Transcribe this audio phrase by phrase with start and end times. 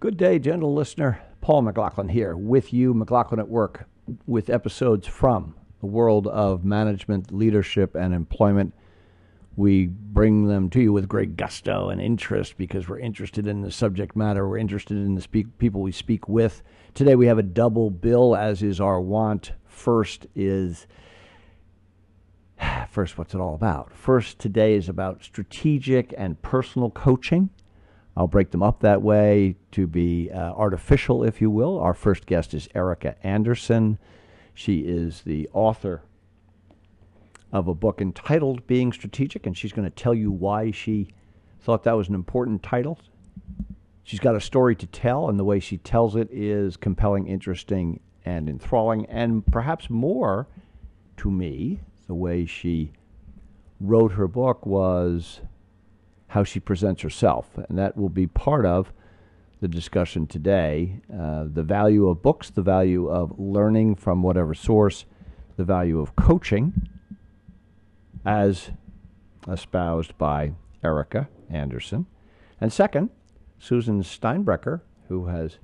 [0.00, 1.20] Good day, gentle listener.
[1.42, 3.86] Paul McLaughlin here with you, McLaughlin at Work,
[4.26, 8.72] with episodes from the world of management, leadership, and employment.
[9.56, 13.70] We bring them to you with great gusto and interest because we're interested in the
[13.70, 14.48] subject matter.
[14.48, 16.62] We're interested in the speak, people we speak with.
[16.94, 19.52] Today we have a double bill, as is our wont.
[19.66, 20.86] First is
[22.88, 23.92] first, what's it all about?
[23.92, 27.50] First, today is about strategic and personal coaching.
[28.16, 31.78] I'll break them up that way to be uh, artificial, if you will.
[31.78, 33.98] Our first guest is Erika Andersen.
[34.52, 36.02] She is the author
[37.52, 41.08] of a book entitled Being Strategic, and she's going to tell you why she
[41.60, 42.98] thought that was an important title.
[44.02, 48.00] She's got a story to tell, and the way she tells it is compelling, interesting,
[48.24, 50.48] and enthralling, and perhaps more
[51.18, 52.92] to me, the way she
[53.80, 55.40] wrote her book was
[56.30, 57.58] how she presents herself.
[57.68, 58.92] And that will be part of
[59.60, 65.04] the discussion today uh, the value of books, the value of learning from whatever source,
[65.56, 66.88] the value of coaching,
[68.24, 68.70] as
[69.48, 70.52] espoused by
[70.84, 72.06] Erika Andersen.
[72.60, 73.10] And second,
[73.58, 75.58] Susan Steinbrecher, who has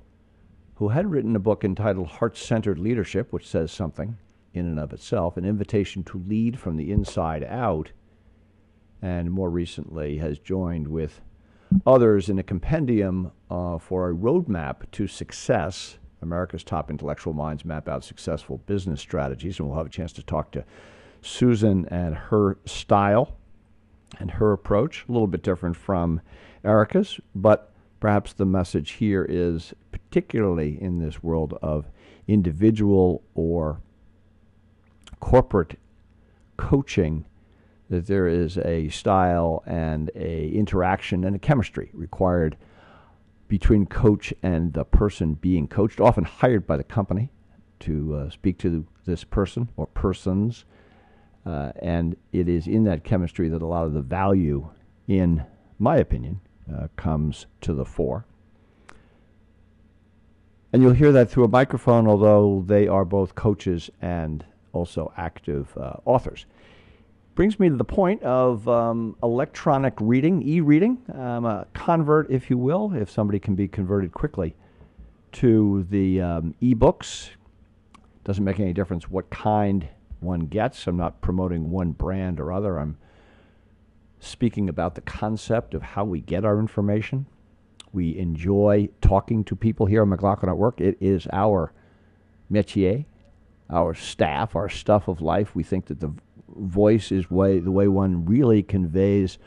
[0.75, 4.17] who had written a book entitled Heart Centered Leadership, which says something
[4.53, 7.91] in and of itself, an invitation to lead from the inside out
[9.01, 11.21] and more recently has joined with
[11.85, 15.97] others in a compendium uh, for a roadmap to success.
[16.21, 20.23] America's top intellectual minds map out successful business strategies, and we'll have a chance to
[20.23, 20.63] talk to
[21.21, 23.35] Susan and her style
[24.19, 25.05] and her approach.
[25.07, 26.21] A little bit different from
[26.63, 31.85] Erika's, but perhaps the message here is particularly in this world of
[32.27, 33.79] individual or
[35.19, 35.77] corporate
[36.57, 37.25] coaching
[37.89, 42.57] that there is a style and a interaction and a chemistry required
[43.47, 47.31] between coach and the person being coached, often hired by the company
[47.79, 50.65] to uh, speak to this person or persons.
[51.45, 54.69] Uh, and it is in that chemistry that a lot of the value,
[55.07, 55.45] in
[55.79, 56.41] my opinion,
[56.73, 58.25] uh, comes to the fore.
[60.73, 65.75] And you'll hear that through a microphone, although they are both coaches and also active
[65.77, 66.45] uh, authors
[67.37, 72.49] brings me to the point of um, electronic reading, e reading, um, a convert, if
[72.49, 74.55] you will, if somebody can be converted quickly
[75.31, 77.29] to the um, e books.
[78.23, 79.87] Doesn't make any difference what kind
[80.19, 80.87] one gets.
[80.87, 82.79] I'm not promoting one brand or other.
[82.79, 82.97] I'm
[84.19, 87.27] speaking about the concept of how we get our information.
[87.93, 90.81] We enjoy talking to people here at McLaughlin at Work.
[90.81, 91.71] It is our
[92.51, 93.05] métier,
[93.69, 95.53] our staff, our stuff of life.
[95.53, 96.11] We think that the
[96.55, 99.37] voice is way the way one really conveys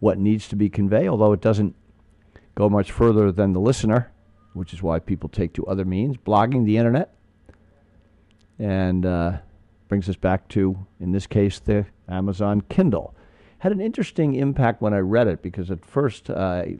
[0.00, 1.74] what needs to be conveyed, although it doesn't
[2.54, 4.12] go much further than the listener,
[4.52, 7.14] which is why people take to other means, blogging, the internet,
[8.58, 9.38] and uh,
[9.88, 13.14] brings us back to, in this case, the Amazon Kindle.
[13.58, 16.76] Had an interesting impact when I read it because at first uh, I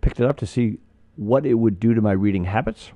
[0.00, 0.78] picked it up to see
[1.16, 2.92] what it would do to my reading habits.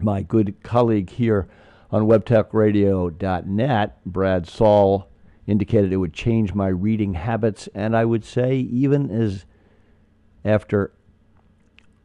[0.00, 1.48] My good colleague here
[1.90, 5.08] on webtalkradio.net, Brad Saul
[5.46, 9.44] indicated it would change my reading habits, and I would say, even as
[10.44, 10.92] after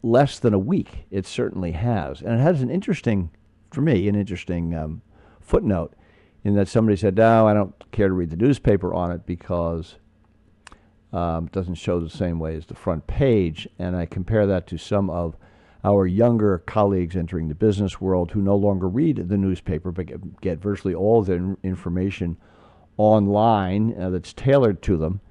[0.03, 2.21] less than a week, it certainly has.
[2.21, 3.31] And it has an interesting,
[3.71, 5.01] for me, an interesting um,
[5.39, 5.93] footnote
[6.43, 9.95] in that somebody said, No, I don't care to read the newspaper on it because
[11.13, 13.67] um, it doesn't show the same way as the front page.
[13.77, 15.35] And I compare that to some of
[15.83, 20.59] our younger colleagues entering the business world who no longer read the newspaper but get,
[20.59, 22.37] virtually all their information
[22.97, 25.21] online uh, that's tailored to them.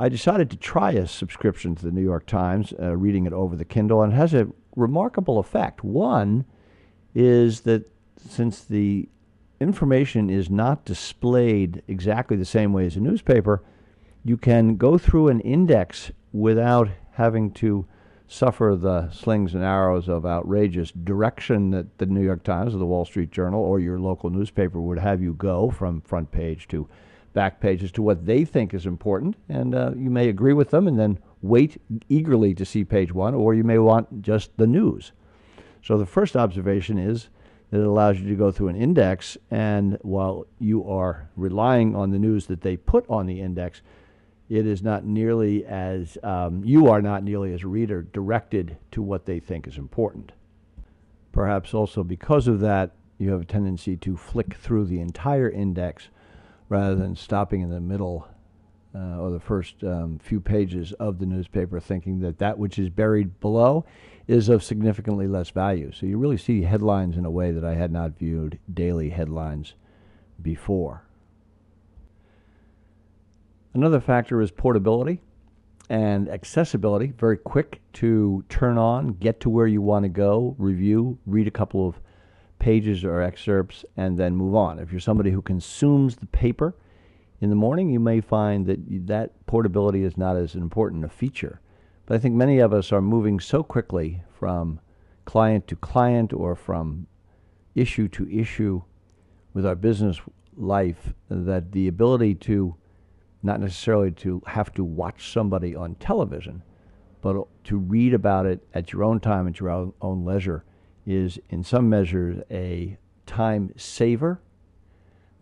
[0.00, 3.54] I decided to try a subscription to the New York Times, uh, reading it over
[3.54, 5.84] the Kindle, and it has a remarkable effect.
[5.84, 6.44] One
[7.14, 7.88] is that
[8.28, 9.08] since the
[9.60, 13.62] information is not displayed exactly the same way as a newspaper,
[14.24, 17.86] you can go through an index without having to
[18.32, 22.86] suffer the slings and arrows of outrageous direction that the New York Times or the
[22.86, 26.88] Wall Street Journal or your local newspaper would have you go from front page to
[27.34, 29.36] back pages to what they think is important.
[29.50, 31.78] And uh, you may agree with them and then wait
[32.08, 35.12] eagerly to see page one, or you may want just the news.
[35.82, 37.28] So the first observation is
[37.70, 42.10] that it allows you to go through an index, and while you are relying on
[42.10, 43.82] the news that they put on the index,
[44.52, 49.00] it is not nearly as, um, you are not nearly as a reader directed to
[49.00, 50.30] what they think is important.
[51.32, 56.08] Perhaps also because of that, you have a tendency to flick through the entire index
[56.68, 58.28] rather than stopping in the middle
[58.94, 62.90] uh, or the first um, few pages of the newspaper, thinking that that which is
[62.90, 63.86] buried below
[64.28, 65.90] is of significantly less value.
[65.92, 69.72] So you really see headlines in a way that I had not viewed daily headlines
[70.42, 71.04] before.
[73.74, 75.22] Another factor is portability
[75.88, 77.12] and accessibility.
[77.18, 81.52] Very quick to turn on, get to where you want to go, review, read a
[81.52, 81.98] couple of
[82.58, 84.78] pages or excerpts, and then move on.
[84.78, 86.76] If you're somebody who consumes the paper
[87.40, 91.60] in the morning, you may find that that portability is not as important a feature.
[92.06, 94.80] But I think many of us are moving so quickly from
[95.24, 97.06] client to client or from
[97.74, 98.82] issue to issue
[99.54, 100.20] with our business
[100.56, 102.76] life that the ability to
[103.42, 106.62] not necessarily to have to watch somebody on television,
[107.20, 110.64] but to read about it at your own time, at your own leisure,
[111.06, 112.96] is in some measures a
[113.26, 114.40] time saver,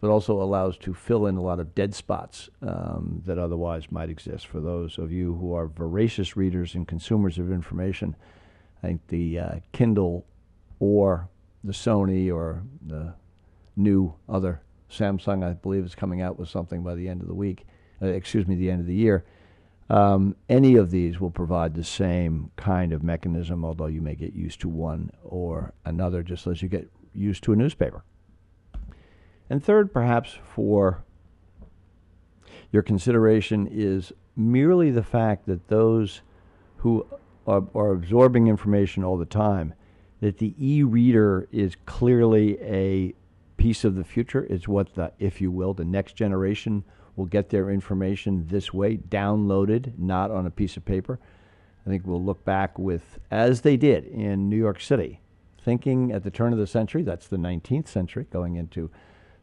[0.00, 4.08] but also allows to fill in a lot of dead spots um, that otherwise might
[4.08, 4.46] exist.
[4.46, 8.16] For those of you who are voracious readers and consumers of information,
[8.82, 10.26] I think the uh, Kindle
[10.78, 11.28] or
[11.62, 13.14] the Sony or the
[13.76, 17.34] new other Samsung, I believe, is coming out with something by the end of the
[17.34, 17.66] week
[18.02, 19.24] uh, excuse me, the end of the year.
[19.88, 24.34] Um, any of these will provide the same kind of mechanism, although you may get
[24.34, 28.04] used to one or another just as you get used to a newspaper.
[29.48, 31.02] And third, perhaps for
[32.70, 36.22] your consideration, is merely the fact that those
[36.76, 37.04] who
[37.48, 39.74] are, are absorbing information all the time,
[40.20, 43.12] that the e reader is clearly a
[43.56, 44.46] piece of the future.
[44.48, 46.84] It's what the, if you will, the next generation
[47.16, 51.18] will get their information this way, downloaded, not on a piece of paper.
[51.86, 55.20] I think we'll look back with, as they did in New York City,
[55.62, 58.90] thinking at the turn of the century, that's the 19th century, going into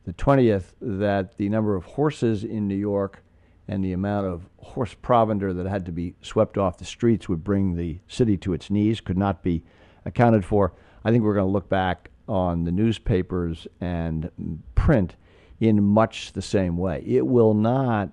[0.06, 3.24] the 20th, that the number of horses in New York
[3.68, 7.44] and the amount of horse provender that had to be swept off the streets would
[7.44, 9.64] bring the city to its knees, could not be
[10.06, 10.74] accounted for.
[11.04, 14.30] I think we're going to look back on the newspapers and
[14.76, 15.16] print
[15.60, 17.04] in much the same way.
[17.06, 18.10] It will not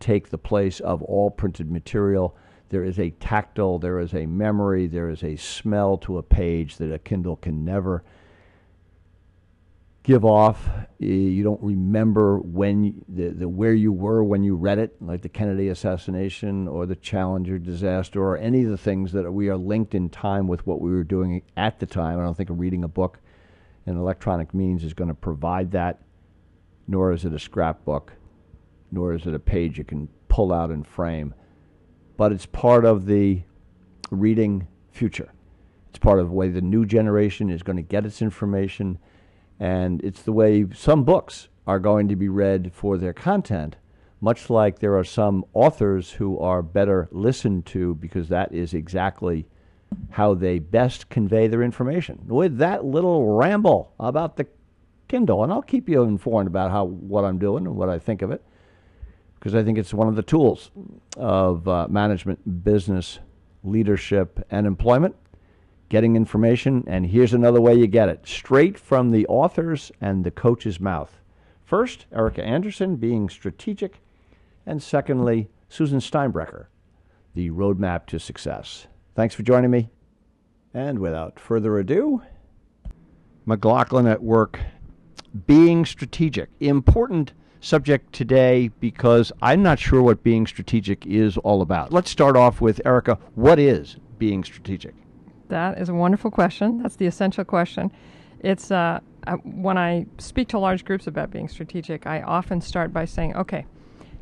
[0.00, 2.36] take the place of all printed material.
[2.68, 6.76] There is a tactile, there is a memory, there is a smell to a page
[6.76, 8.04] that a Kindle can never
[10.02, 10.68] give off.
[10.98, 15.28] You don't remember when the, the where you were when you read it, like the
[15.28, 19.94] Kennedy assassination or the Challenger disaster or any of the things that we are linked
[19.94, 22.18] in time with what we were doing at the time.
[22.18, 23.18] I don't think reading a book
[23.86, 26.00] in electronic means is going to provide that
[26.88, 28.14] nor is it a scrapbook,
[28.90, 31.34] nor is it a page you can pull out and frame.
[32.16, 33.42] But it's part of the
[34.10, 35.32] reading future.
[35.90, 38.98] It's part of the way the new generation is going to get its information,
[39.60, 43.76] and it's the way some books are going to be read for their content,
[44.20, 49.46] much like there are some authors who are better listened to because that is exactly
[50.10, 52.20] how they best convey their information.
[52.26, 54.46] With that little ramble about the
[55.08, 58.22] Kindle, and I'll keep you informed about how what I'm doing and what I think
[58.22, 58.44] of it,
[59.38, 60.70] because I think it's one of the tools
[61.16, 63.18] of uh, management, business,
[63.64, 65.16] leadership, and employment.
[65.88, 70.30] Getting information, and here's another way you get it straight from the author's and the
[70.30, 71.16] coach's mouth.
[71.64, 74.00] First, Erika Andersen being strategic,
[74.66, 76.66] and secondly, Susan Steinbrecher,
[77.34, 78.86] the roadmap to success.
[79.14, 79.88] Thanks for joining me.
[80.74, 82.22] And without further ado,
[83.46, 84.60] McLaughlin at Work
[85.46, 86.48] being strategic.
[86.60, 91.92] Important subject today because I'm not sure what being strategic is all about.
[91.92, 93.18] Let's start off with Erika.
[93.34, 94.94] What is being strategic?
[95.48, 96.82] That is a wonderful question.
[96.82, 97.90] That's the essential question.
[98.40, 102.92] It's uh, uh, when I speak to large groups about being strategic, I often start
[102.92, 103.66] by saying, okay,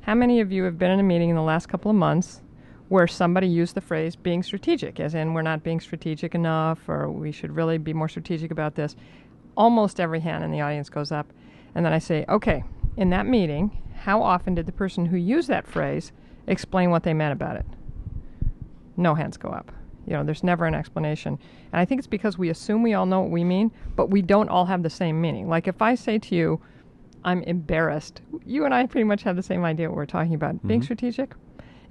[0.03, 2.41] how many of you have been in a meeting in the last couple of months
[2.89, 7.11] where somebody used the phrase being strategic, as in we're not being strategic enough or
[7.11, 8.95] we should really be more strategic about this?
[9.57, 11.33] Almost every hand in the audience goes up.
[11.75, 12.65] And then I say, okay,
[12.97, 16.13] in that meeting, how often did the person who used that phrase
[16.47, 17.67] explain what they meant about it?
[18.97, 19.73] No hands go up.
[20.07, 21.39] You know, there's never an explanation.
[21.73, 24.23] And I think it's because we assume we all know what we mean, but we
[24.23, 25.49] don't all have the same meaning.
[25.49, 26.61] Like if I say to you,
[27.25, 30.55] I'm embarrassed, you and I pretty much have the same idea what we're talking about.
[30.55, 30.69] Mm-hmm.
[30.69, 31.35] Being strategic.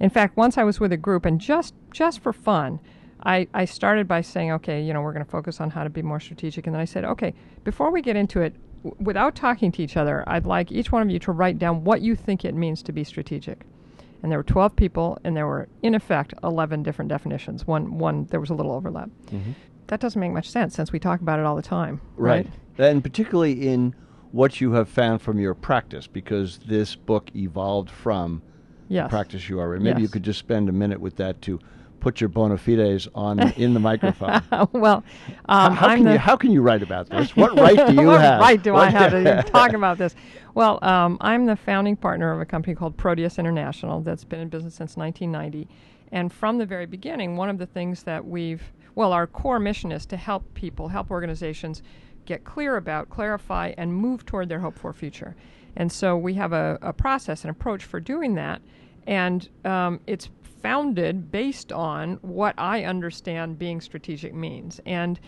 [0.00, 2.80] In fact, once I was with a group, and just just for fun,
[3.22, 5.90] I, I started by saying, okay, you know, we're going to focus on how to
[5.90, 6.66] be more strategic.
[6.66, 8.54] And then I said, okay, before we get into it,
[8.84, 11.84] w- without talking to each other, I'd like each one of you to write down
[11.84, 13.62] what you think it means to be strategic.
[14.22, 17.66] And there were 12 people, and there were, in effect, 11 different definitions.
[17.66, 19.08] One, one there was a little overlap.
[19.26, 19.52] Mm-hmm.
[19.88, 22.00] That doesn't make much sense since we talk about it all the time.
[22.16, 22.48] Right.
[22.78, 22.90] right.
[22.90, 23.94] And particularly in
[24.32, 28.42] what you have found from your practice, because this book evolved from
[28.88, 29.10] Yes.
[29.10, 29.82] practice you are in.
[29.82, 31.58] Maybe you could just spend a minute with that to
[32.06, 34.40] put your bona fides on in the microphone.
[34.72, 35.02] well,
[35.48, 37.34] How, um, how I'm can you how can you write about this?
[37.34, 38.40] What right do you what have?
[38.40, 40.14] right do I have to talk about this?
[40.54, 44.48] Well, um, I'm the founding partner of a company called Proteus International that's been in
[44.48, 45.68] business since 1990.
[46.12, 48.62] And from the very beginning, one of the things that we've,
[48.94, 51.82] well, our core mission is to help people, help organizations
[52.24, 55.34] get clear about, clarify, and move toward their hope for future.
[55.74, 58.62] And so we have a, a process, an approach for doing that.
[59.08, 60.28] And um, it's
[60.66, 64.80] founded based on what I understand being strategic means.
[64.84, 65.20] And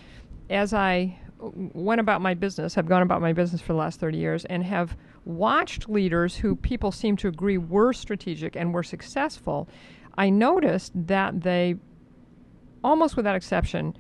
[0.51, 4.19] as I went about my business, have gone about my business for the last 30
[4.19, 9.69] years, and have watched leaders who people seem to agree were strategic and were successful,
[10.17, 11.77] I noticed that they,
[12.83, 13.97] almost without exception,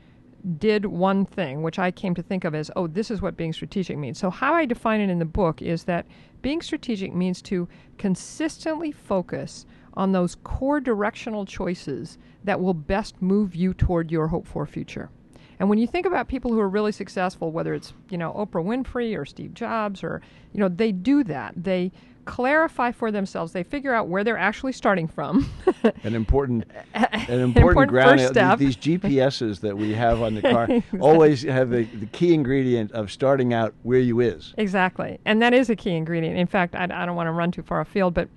[0.58, 3.52] did one thing, which I came to think of as, oh, this is what being
[3.52, 4.18] strategic means.
[4.18, 6.04] So, how I define it in the book is that
[6.42, 9.66] being strategic means to consistently focus
[9.98, 15.10] on those core directional choices that will best move you toward your hope for future.
[15.58, 18.64] And when you think about people who are really successful, whether it's, you know, Oprah
[18.64, 21.52] Winfrey or Steve Jobs or, you know, they do that.
[21.56, 21.90] They
[22.26, 23.52] clarify for themselves.
[23.52, 25.50] They figure out where they're actually starting from.
[26.04, 28.58] an important an important, important ground first step.
[28.60, 30.68] These, these GPSs that we have on the car
[31.00, 34.54] always have the, the key ingredient of starting out where you is.
[34.58, 35.18] Exactly.
[35.24, 36.38] And that is a key ingredient.
[36.38, 38.28] In fact, I, I don't want to run too far afield, but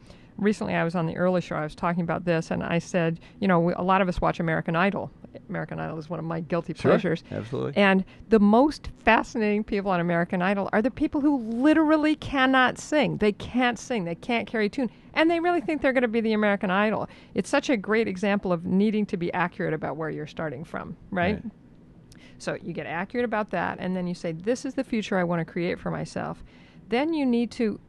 [0.41, 1.55] recently I was on the early show.
[1.55, 4.19] I was talking about this, and I said, you know, we, a lot of us
[4.19, 5.09] watch American Idol.
[5.47, 7.23] American Idol is one of my guilty Sure, pleasures.
[7.31, 7.77] absolutely.
[7.77, 13.17] And the most fascinating people on American Idol are the people who literally cannot sing.
[13.17, 14.03] They can't sing.
[14.03, 14.89] They can't carry a tune.
[15.13, 17.07] And they really think they're going to be the American Idol.
[17.33, 20.97] It's such a great example of needing to be accurate about where you're starting from,
[21.11, 21.35] right?
[21.35, 21.51] Right.
[22.39, 25.23] So you get accurate about that, and then you say, This is the future I
[25.23, 26.43] want to create for myself.
[26.89, 27.79] Then you need to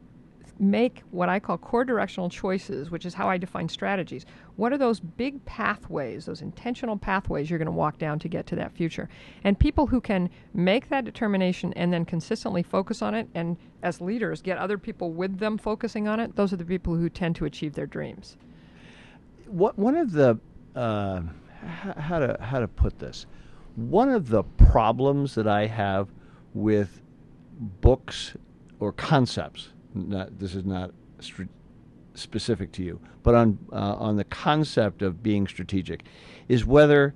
[0.59, 4.25] make what I call core directional choices, which is how I define strategies.
[4.55, 8.45] What are those big pathways, those intentional pathways you're going to walk down to get
[8.47, 9.09] to that future?
[9.43, 13.99] And people who can make that determination and then consistently focus on it, and as
[13.99, 17.35] leaders, get other people with them focusing on it, those are the people who tend
[17.37, 18.37] to achieve their dreams.
[19.47, 20.39] What one of the
[20.75, 21.21] uh,
[21.97, 23.25] how to how to put this?
[23.75, 26.09] One of the problems that I have
[26.53, 27.01] with
[27.59, 28.35] books
[28.79, 29.72] or concepts.
[29.93, 30.91] Not this is not
[32.15, 36.03] specific to you, but on uh, on the concept of being strategic,
[36.47, 37.13] is whether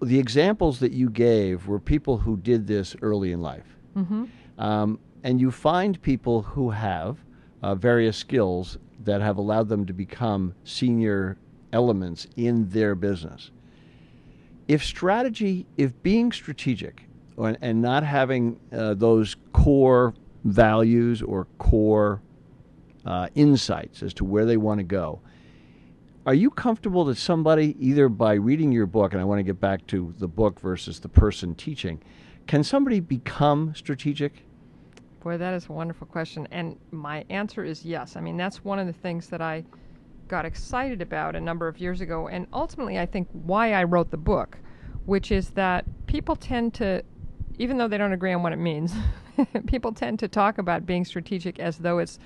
[0.00, 3.76] the examples that you gave were people who did this early in life.
[3.96, 4.24] Mm-hmm.
[4.58, 7.18] Um, and you find people who have
[7.62, 11.36] uh, various skills that have allowed them to become senior
[11.72, 13.50] elements in their business.
[14.68, 17.02] If strategy, if being strategic
[17.36, 22.22] or, and not having uh, those core values or core
[23.04, 25.20] uh, insights as to where they want to go,
[26.24, 29.60] are you comfortable that somebody, either by reading your book, and I want to get
[29.60, 32.00] back to the book versus the person teaching,
[32.46, 34.44] can somebody become strategic?
[35.22, 36.46] Boy, that is a wonderful question.
[36.50, 38.16] And my answer is yes.
[38.16, 39.64] I mean, that's one of the things that I
[40.28, 42.28] got excited about a number of years ago.
[42.28, 44.58] And ultimately, I think why I wrote the book,
[45.06, 47.02] which is that people tend to,
[47.62, 48.92] even though they don't agree on what it means,
[49.66, 52.18] people tend to talk about being strategic as though it's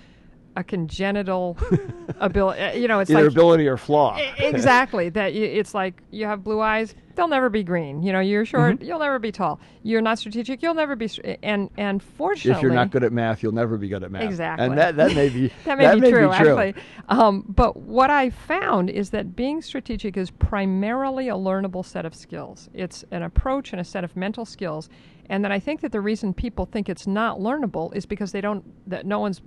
[0.56, 1.58] a congenital
[2.20, 2.58] ability.
[2.58, 4.16] Eh, you know, it's Either like ability or flaw.
[4.38, 8.20] Exactly that y- it's like you have blue eyes they'll never be green you know
[8.20, 8.56] you're mm-hmm.
[8.56, 12.02] short you'll never be tall you're not strategic you'll never be str- eh, and and
[12.02, 14.22] fortunately if you're not good at math, you'll never be good at math.
[14.22, 14.66] Exactly.
[14.66, 16.32] And that, that may be that may, be, true, true.
[16.32, 16.74] actually.
[17.08, 22.14] Um, but what I found is that being strategic is primarily a learnable set of
[22.14, 22.68] skills.
[22.74, 24.88] It's an approach and a set of mental skills,
[25.28, 28.40] and that I think that the reason people think it's not learnable is because they
[28.40, 29.40] don't that no one's.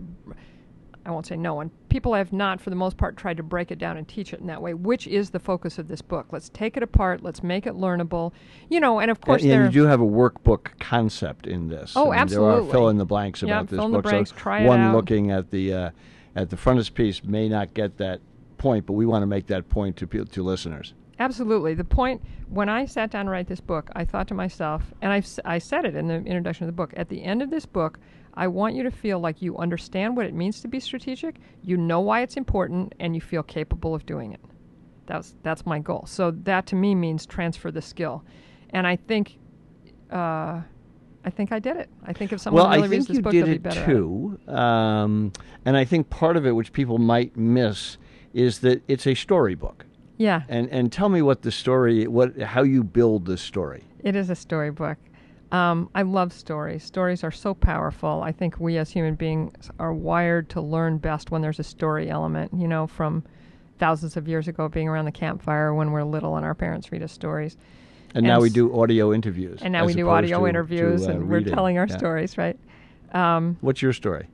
[1.06, 1.72] I won't say no one.
[1.88, 4.42] People have not, for the most part, tried to break it down and teach it
[4.42, 6.28] in that way, which is the focus of this book.
[6.32, 7.24] Let's take it apart.
[7.24, 8.34] Let's make it learnable.
[8.70, 9.64] You know, and of course, and, there.
[9.64, 11.94] and you do have a workbook concept in this.
[11.96, 12.70] Oh, I mean, There absolutely.
[12.70, 14.12] are fill in the blanks Yeah, about this in the book.
[14.12, 14.96] blanks, so one out.
[14.96, 15.90] looking at the uh,
[16.36, 18.20] at the frontispiece may not get that
[18.58, 20.94] point, but we want to make that point to to listeners.
[21.20, 21.74] Absolutely.
[21.74, 25.12] The point, when I sat down to write this book, I thought to myself, and
[25.12, 27.50] I've, s- I said it in the introduction of the book, at the end of
[27.50, 28.00] this book,
[28.36, 31.76] I want you to feel like you understand what it means to be strategic, you
[31.76, 34.40] know why it's important, and you feel capable of doing it.
[35.08, 36.06] That's, that's my goal.
[36.08, 38.24] So that to me means transfer the skill.
[38.70, 39.38] And I think,
[40.12, 40.62] uh,
[41.26, 41.90] I think I did it.
[42.06, 43.82] I think if someone well, really I reads this you book, did they'll be better
[43.82, 43.94] at it.
[43.94, 45.34] too, um,
[45.66, 47.98] and I think part of it, which people might miss,
[48.34, 49.86] is that it's a storybook.
[50.20, 50.44] Yeah.
[50.50, 53.86] And and tell me what the story, what how you build this story.
[54.04, 54.98] It is a storybook.
[55.52, 56.84] Um, I love stories.
[56.84, 58.22] Stories are so powerful.
[58.22, 62.10] I think we as human beings are wired to learn best when there's a story
[62.10, 62.52] element.
[62.54, 63.24] You know, from
[63.80, 67.02] thousands of years ago, being around the campfire when we're little and our parents read
[67.02, 67.56] us stories.
[68.14, 69.62] And, now And we do audio interviews.
[69.62, 71.98] And now we do audio to- interviews to, uh, and we're telling our Yeah.
[71.98, 72.60] stories, right?
[73.14, 74.28] Um, What's your story?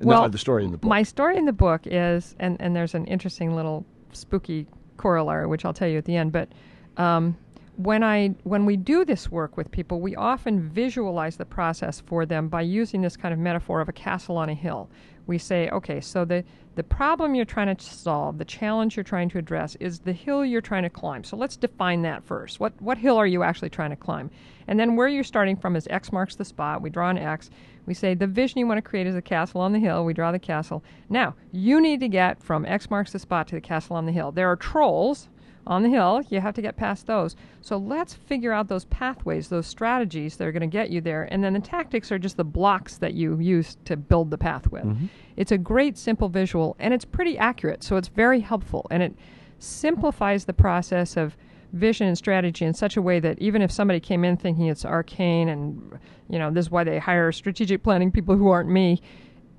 [0.00, 0.88] No, Well, the story in the book.
[0.88, 4.66] My story in the book is, and, and there's an interesting little spooky
[5.00, 6.30] corollary, which I'll tell you at the end.
[6.32, 6.50] But
[6.96, 7.36] um,
[7.76, 12.26] when I when we do this work with people, we often visualize the process for
[12.26, 14.90] them by using this kind of metaphor of a castle on a hill.
[15.30, 16.42] We say, okay, so the
[16.74, 20.44] the problem you're trying to solve, the challenge you're trying to address, is the hill
[20.44, 21.22] you're trying to climb.
[21.22, 22.58] So let's define that first.
[22.58, 24.28] What what hill are you actually trying to climb?
[24.66, 26.82] And then where you're starting from is X marks the spot.
[26.82, 27.48] We draw an X.
[27.86, 30.04] We say the vision you want to create is a castle on the hill.
[30.04, 30.82] We draw the castle.
[31.08, 34.12] Now, you need to get from X marks the spot to the castle on the
[34.12, 34.32] hill.
[34.32, 35.28] There are trolls
[35.70, 36.20] on the hill.
[36.28, 37.36] You have to get past those.
[37.62, 41.28] So let's figure out those pathways, those strategies that are going to get you there.
[41.30, 44.66] And then the tactics are just the blocks that you use to build the path
[44.70, 44.84] with.
[44.84, 45.06] Mm-hmm.
[45.36, 47.84] It's a great, simple visual, and it's pretty accurate.
[47.84, 48.86] So it's very helpful.
[48.90, 49.14] And it
[49.60, 51.36] simplifies the process of
[51.72, 54.84] vision and strategy in such a way that even if somebody came in thinking it's
[54.84, 59.00] arcane and you know this is why they hire strategic planning people who aren't me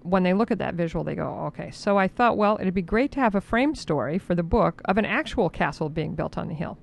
[0.03, 2.81] when they look at that visual they go okay so i thought well it'd be
[2.81, 6.37] great to have a frame story for the book of an actual castle being built
[6.37, 6.77] on the hill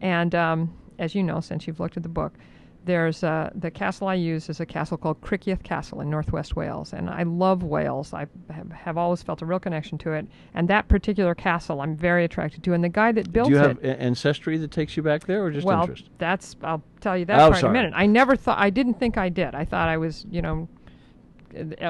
[0.00, 2.34] and um, as you know since you've looked at the book
[2.86, 6.94] there's uh, the castle I use is a castle called Criccieth Castle in northwest Wales,
[6.94, 8.14] and I love Wales.
[8.14, 11.94] I have, have always felt a real connection to it, and that particular castle I'm
[11.94, 12.72] very attracted to.
[12.72, 15.26] And the guy that built do you it, have a- ancestry that takes you back
[15.26, 16.08] there, or just well, interest?
[16.16, 17.92] that's I'll tell you that Oh, part in a minute.
[17.94, 19.54] I never thought I didn't think I did.
[19.54, 20.66] I thought I was, you know,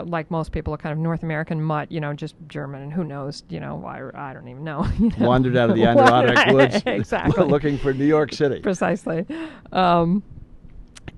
[0.06, 3.04] like most people, a kind of North American mutt, you know, just German, and who
[3.04, 4.86] knows, you know, I, I don't even know.
[4.98, 5.28] you know.
[5.28, 8.60] Wandered out of the Adirondack woods, exactly, looking for New York City.
[8.60, 9.26] precisely.
[9.72, 10.22] Um,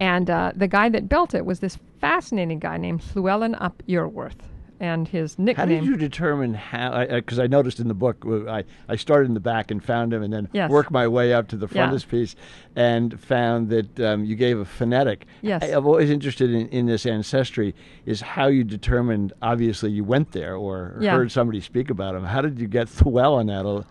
[0.00, 4.40] and uh, the guy that built it was this fascinating guy named Llewellyn ap Iorwerth,
[4.82, 5.68] and his nickname.
[5.68, 7.06] How did you determine how?
[7.06, 10.12] Because I, noticed in the book, uh, I, I started in the back and found
[10.12, 10.70] him, and then Yes.
[10.70, 11.84] worked my way up to the Yeah.
[11.86, 12.34] frontispiece,
[12.74, 15.24] and found that um, you gave a phonetic.
[15.40, 15.62] Yes.
[15.62, 17.76] I, am always interested in, in this ancestry.
[18.06, 19.32] Is how you determined?
[19.40, 21.12] Obviously, you went there or Yeah.
[21.12, 22.24] heard somebody speak about him.
[22.24, 23.84] How did you get Llewellyn at a?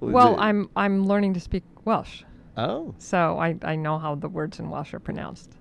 [0.00, 2.24] well, I'm I'm learning to speak Welsh.
[2.56, 5.52] Oh, So I, I know how the words in Welsh are pronounced.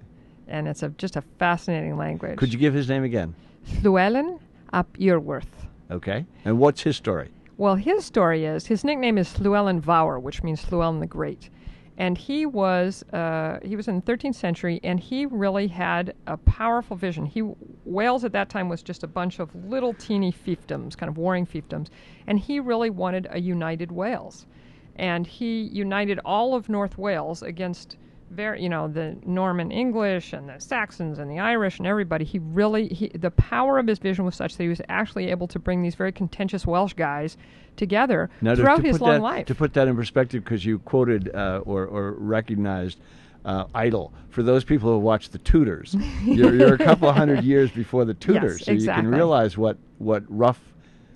[0.48, 2.38] And it's a, just a fascinating language.
[2.38, 3.34] could you give his name again?
[3.82, 4.40] Llewellyn
[4.74, 5.70] ap Iorwerth.
[5.92, 6.26] Okay.
[6.44, 7.30] And what's his story?
[7.58, 11.50] Well, his story is his nickname is Llewellyn Fawr, which means Llewellyn the Great.
[11.96, 16.38] And he was uh, he was in the 13th century, and he really had a
[16.38, 17.28] powerful vision.
[17.28, 17.44] He
[17.86, 21.46] Wales at that time was just a bunch of little teeny fiefdoms, kind of warring
[21.46, 21.90] fiefdoms,
[22.26, 24.48] and he really wanted a united Wales,
[24.96, 27.98] and he united all of North Wales against
[28.34, 32.26] very you know the Norman English and the Saxons and the Irish and everybody.
[32.26, 35.48] He really he, the power of his vision was such that he was actually able
[35.48, 37.38] to bring these very contentious Welsh guys
[37.76, 39.46] together Now, throughout to his long that, life.
[39.48, 43.00] To put that in perspective, because you quoted uh, or, or recognized
[43.46, 44.14] uh, Idol.
[44.30, 48.14] For those people who watch The Tudors, you're, you're a couple hundred years before The
[48.14, 50.60] Tudors, so you can realize what, what rough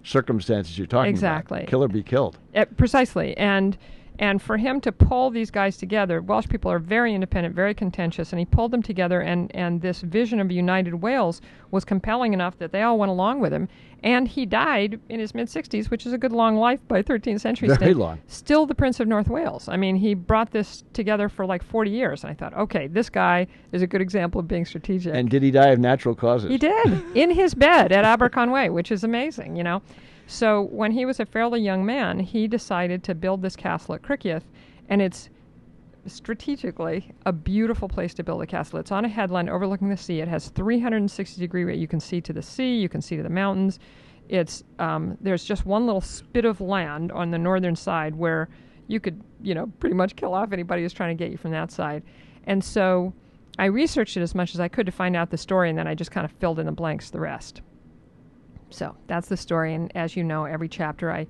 [0.04, 1.60] circumstances you're talking Exactly.
[1.60, 1.70] about.
[1.70, 2.38] Kill or be killed.
[2.56, 3.78] Uh, precisely, and
[4.20, 8.32] and for him to pull these guys together, Welsh people are very independent, very contentious,
[8.32, 12.58] and he pulled them together, and and this vision of united Wales was compelling enough
[12.58, 13.68] that they all went along with him.
[14.04, 17.42] And he died in his mid 60s, which is a good long life by 13th
[17.42, 18.00] century Very standards.
[18.00, 18.20] long.
[18.28, 19.68] Still the Prince of North Wales.
[19.68, 23.10] I mean, he brought this together for like 40 years, and I thought, okay, this
[23.10, 25.16] guy is a good example of being strategic.
[25.16, 26.50] And did he die of natural causes?
[26.50, 29.82] He did in his bed at Aberconway, which is amazing, you know.
[30.28, 34.04] So when he was a fairly young man, he decided to build this castle at
[34.04, 34.44] Criccieth,
[34.90, 35.30] and it's
[36.06, 38.80] strategically a beautiful place to build a castle.
[38.80, 40.20] It's on a headland overlooking the sea.
[40.20, 41.78] It has 360 degree.
[41.78, 43.80] You can see to the sea, you can see to the mountains.
[44.28, 48.50] It's um, there's just one little spit of land on the northern side where
[48.88, 51.52] you could, you know, pretty much kill off anybody who's trying to get you from
[51.52, 52.04] that side.
[52.46, 53.14] And so
[53.58, 55.88] I researched it as much as I could to find out the story, and then
[55.88, 57.62] I just kind of filled in the blanks the rest.
[58.70, 61.28] So that's the story, and as you know, every chapter I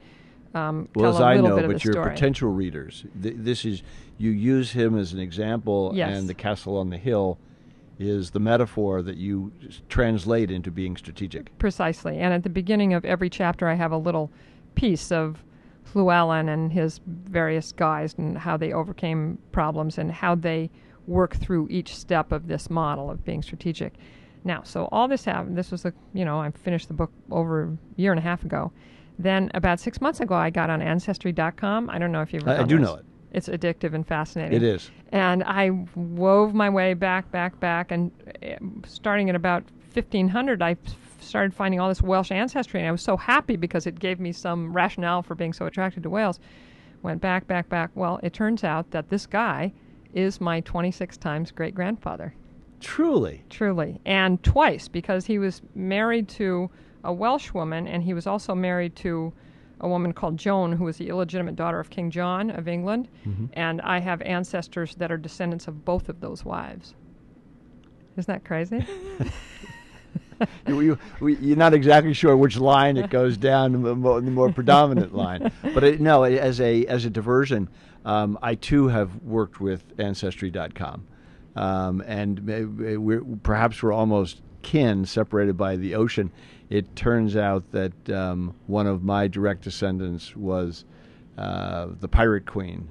[0.55, 2.11] um, Well, tell as a I know, but your story.
[2.13, 3.83] potential readers, th- this is
[4.17, 6.17] you use him as an example, Yes.
[6.17, 7.37] and the castle on the hill
[7.99, 9.51] is the metaphor that you
[9.89, 11.55] translate into being strategic.
[11.57, 12.17] Precisely.
[12.19, 14.31] And at the beginning of every chapter, I have a little
[14.75, 15.43] piece of
[15.93, 20.69] Llewellyn and his various guys and how they overcame problems and how they
[21.07, 23.93] work through each step of this model of being strategic.
[24.47, 25.57] Now, so all this happened.
[25.57, 28.43] This was the, you know, I finished the book over a year and a half
[28.43, 28.71] ago.
[29.19, 31.89] Then about six months ago, I got on Ancestry.com.
[31.89, 32.47] I don't know if you've.
[32.47, 32.87] I- I do this.
[32.87, 33.05] know it.
[33.33, 34.55] It's addictive and fascinating.
[34.55, 34.89] It is.
[35.11, 38.09] And I wove my way back, back, back, and
[38.41, 38.55] uh,
[38.87, 40.77] starting at about 1500, I
[41.19, 44.31] started finding all this Welsh ancestry, and I was so happy because it gave me
[44.31, 46.39] some rationale for being so attracted to Wales.
[47.01, 47.89] Went back, back, back.
[47.95, 49.73] Well, it turns out that this guy
[50.13, 52.33] is my 26 times great grandfather.
[52.79, 53.43] Truly.
[53.49, 53.99] Truly.
[54.05, 56.69] And twice because he was married to
[57.03, 59.33] a Welsh woman and he was also married to
[59.79, 63.09] a woman called Joan, who was the illegitimate daughter of King John of England.
[63.27, 63.45] Mm-hmm.
[63.53, 66.95] And I have ancestors that are descendants of both of those wives.
[68.17, 68.85] Isn't that crazy?
[70.67, 74.51] you, you, you're not exactly sure which line it goes down the more, the more
[74.51, 77.69] predominant line, but it, no, as a as a diversion,
[78.05, 81.05] um, I too have worked with Ancestry.com,
[81.57, 82.45] um, and
[82.97, 86.31] we're, perhaps we're almost kin, separated by the ocean.
[86.69, 90.85] It turns out that um, one of my direct descendants was
[91.37, 92.89] uh, the Pirate Queen.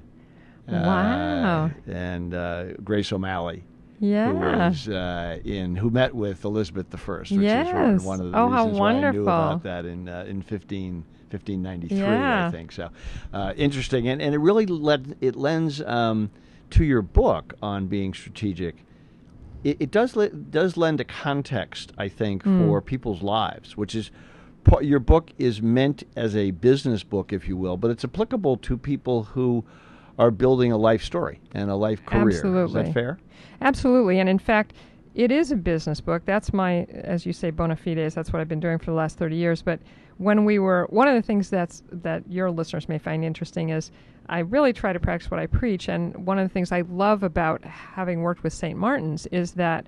[0.67, 1.65] Wow.
[1.65, 3.63] Uh, and uh, Grace O'Malley
[3.99, 4.27] yeah.
[4.27, 8.01] who was uh, in who met with Elizabeth I, which yes.
[8.01, 11.03] is one of the oh, reasons why I knew about that in uh, in 15,
[11.29, 12.47] 1593, Yeah.
[12.47, 12.71] I think.
[12.71, 12.89] So
[13.33, 16.29] uh, interesting, and and it really led it lends um,
[16.71, 18.75] to your book on being strategic.
[19.63, 22.59] It, it does le- does lend a context, I think, Hmm.
[22.67, 24.11] for people's lives, which is.
[24.81, 28.77] Your book is meant as a business book, if you will, but it's applicable to
[28.77, 29.63] people who
[30.19, 32.27] are building a life story and a life career.
[32.27, 32.83] Is Absolutely.
[32.83, 33.17] that fair?
[33.61, 34.73] Absolutely, and in fact,
[35.17, 36.21] it is a business book.
[36.25, 38.13] That's my, as you say, bona fides.
[38.13, 39.63] That's what I've been doing for the last thirty years.
[39.63, 39.79] But
[40.19, 43.91] when we were, one of the things that's that your listeners may find interesting is
[44.29, 45.89] I really try to practice what I preach.
[45.89, 48.77] And one of the things I love about having worked with St.
[48.77, 49.87] Martin's is that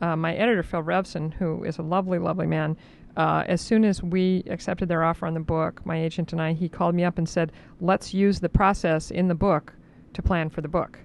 [0.00, 2.76] uh, my editor Phil Revzin, who is a lovely, lovely man.
[3.16, 6.52] Uh, as soon as we accepted their offer on the book, my agent and I,
[6.52, 9.72] he called me up and said, "Let's use the process in the book
[10.12, 11.00] to plan for the book."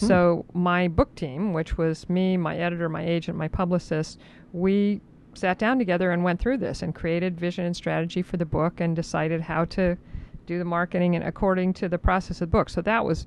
[0.00, 0.06] Hmm.
[0.06, 4.18] So my book team, which was me, my editor, my agent, my publicist,
[4.52, 5.00] we
[5.34, 8.80] sat down together and went through this and created vision and strategy for the book
[8.80, 9.96] and decided how to
[10.46, 12.68] do the marketing and according to the process of the book.
[12.70, 13.26] So that was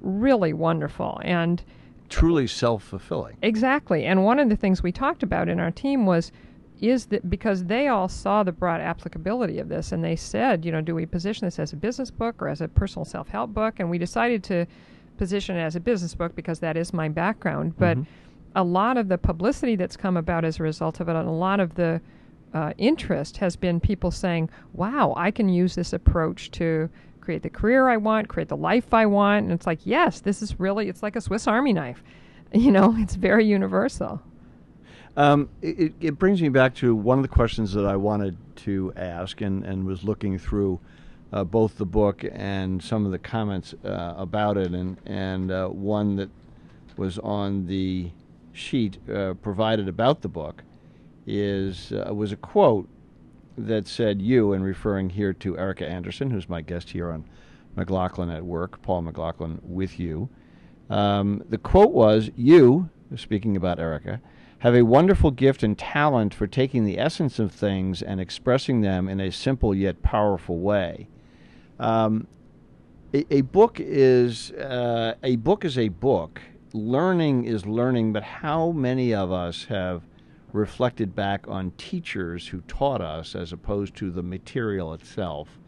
[0.00, 1.62] really wonderful and
[2.08, 3.38] Truly self fulfilling.
[3.40, 4.04] Exactly.
[4.04, 6.30] And one of the things we talked about in our team was
[6.78, 10.72] is that because they all saw the broad applicability of this and they said, you
[10.72, 13.54] know, do we position this as a business book or as a personal self help
[13.54, 13.76] book?
[13.78, 14.66] And we decided to
[15.22, 17.74] position it as a business book because that is my background.
[17.78, 18.06] But Mhm.
[18.56, 21.38] a lot of the publicity that's come about as a result of it and a
[21.48, 22.00] lot of the
[22.54, 26.88] uh, interest has been people saying, wow, I can use this approach to
[27.20, 29.44] create the career I want, create the life I want.
[29.44, 32.02] And it's like, yes, this is really, it's like a Swiss Army knife.
[32.52, 34.20] You know, it's very universal.
[35.16, 38.36] Um, it, it- it brings me back to one of the questions that I wanted
[38.66, 40.78] to ask and, and was looking through
[41.32, 45.68] uh, both the book and some of the comments uh, about it, and, and uh,
[45.68, 46.30] one that
[46.96, 48.10] was on the
[48.52, 50.62] sheet uh, provided about the book
[51.26, 52.88] is uh, was a quote
[53.56, 57.24] that said you, and referring here to Erika Andersen, who's my guest here on
[57.76, 60.28] McLaughlin at Work, Paul McLaughlin with you.
[60.90, 64.20] Um, the quote was, You, speaking about Erika,
[64.60, 69.08] have a wonderful gift and talent for taking the essence of things and expressing them
[69.08, 71.08] in a simple yet powerful way.
[71.82, 72.26] Um,
[73.14, 76.40] a, a book is uh, a book is a book.
[76.72, 80.02] Learning is learning, but how many of us have
[80.52, 85.58] reflected back on teachers who taught us as opposed to the material itself?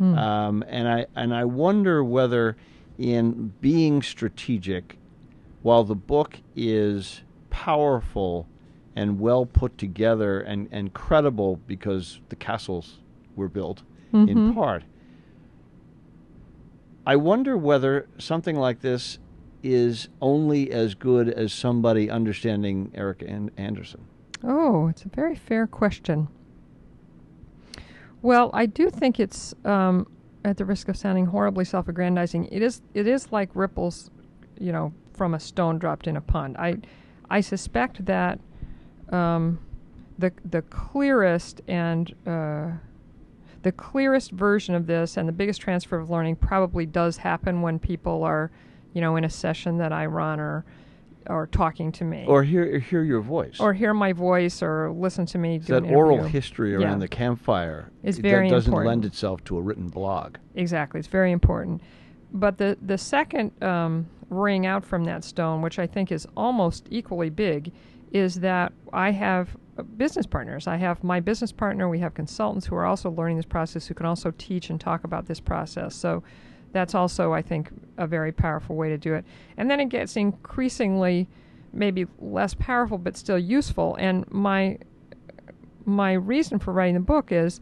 [0.00, 2.56] Um, and I and I wonder whether,
[2.98, 4.98] in being strategic,
[5.62, 8.46] while the book is powerful
[8.96, 13.00] and well put together and, and credible because the castles
[13.36, 14.54] were built in Mhm.
[14.54, 14.84] part,
[17.06, 19.18] I wonder whether something like this
[19.62, 24.06] is only as good as somebody understanding Erika An- Andersen.
[24.42, 26.28] Oh, it's a very fair question.
[28.20, 30.06] Well, I do think it's, um,
[30.44, 34.10] at the risk of sounding horribly self-aggrandizing, it is it is like ripples,
[34.58, 36.56] you know, from a stone dropped in a pond.
[36.58, 36.76] I,
[37.30, 38.38] I suspect that
[39.10, 39.58] um,
[40.18, 42.72] the the clearest and uh,
[43.64, 47.78] the clearest version of this and the biggest transfer of learning probably does happen when
[47.78, 48.50] people are,
[48.92, 50.64] you know, in a session that I run or
[51.30, 53.58] or talking to me Or hear hear your voice.
[53.58, 56.98] or hear my voice or listen to me do that oral history around Yeah.
[56.98, 58.88] the campfire Is very doesn't important.
[58.88, 60.36] lend itself to a written blog.
[60.54, 61.80] Exactly, it's very important.
[62.34, 66.86] But the the second um, ring out from that stone, which I think is almost
[66.90, 67.72] equally big,
[68.12, 70.66] is that I have business partners.
[70.66, 71.88] I have my business partner.
[71.88, 75.04] We have consultants who are also learning this process, who can also teach and talk
[75.04, 75.94] about this process.
[75.94, 76.22] So
[76.72, 79.24] that's also, I think, a very powerful way to do it.
[79.56, 81.28] And then it gets increasingly,
[81.72, 83.96] maybe less powerful, but still useful.
[83.98, 84.78] And my
[85.86, 87.60] my reason for writing the book is,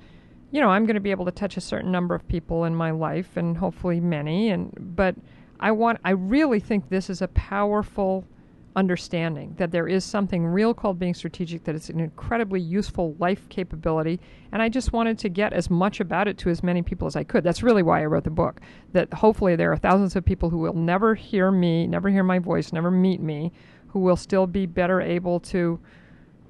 [0.52, 2.74] you know, I'm going to be able to touch a certain number of people in
[2.74, 4.50] my life, and hopefully many.
[4.50, 5.16] And but
[5.60, 8.24] I want, I really think this is a powerful
[8.74, 13.48] understanding that there is something real called being strategic, that it's an incredibly useful life
[13.48, 14.18] capability.
[14.50, 17.16] And I just wanted to get as much about it to as many people as
[17.16, 17.44] I could.
[17.44, 18.60] That's really why I wrote the book.
[18.92, 22.38] That hopefully there are thousands of people who will never hear me, never hear my
[22.38, 23.52] voice, never meet me,
[23.88, 25.78] who will still be better able to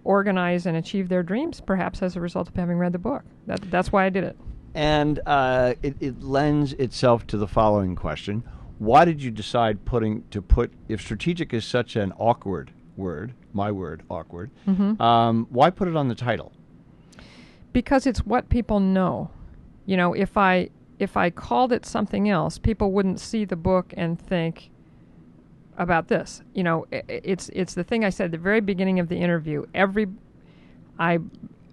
[0.05, 3.25] organize and achieve their dreams, perhaps as a result of having read the book.
[3.47, 4.37] That, that's why I did it.
[4.75, 8.45] And uh, it, it lends itself to the following question
[8.83, 13.71] why did you decide putting to put if strategic is such an awkward word, my
[13.71, 14.51] word, awkward?
[14.67, 15.01] Mm-hmm.
[15.01, 16.53] Um, why put it on the title?
[17.73, 19.31] Because it's what people know.
[19.87, 23.95] You know, if I if I called it something else, people wouldn't see the book
[23.97, 24.71] and think
[25.79, 26.43] about this.
[26.53, 29.65] You know, it's it's the thing I said at the very beginning of the interview.
[29.75, 30.09] Every
[30.99, 31.21] I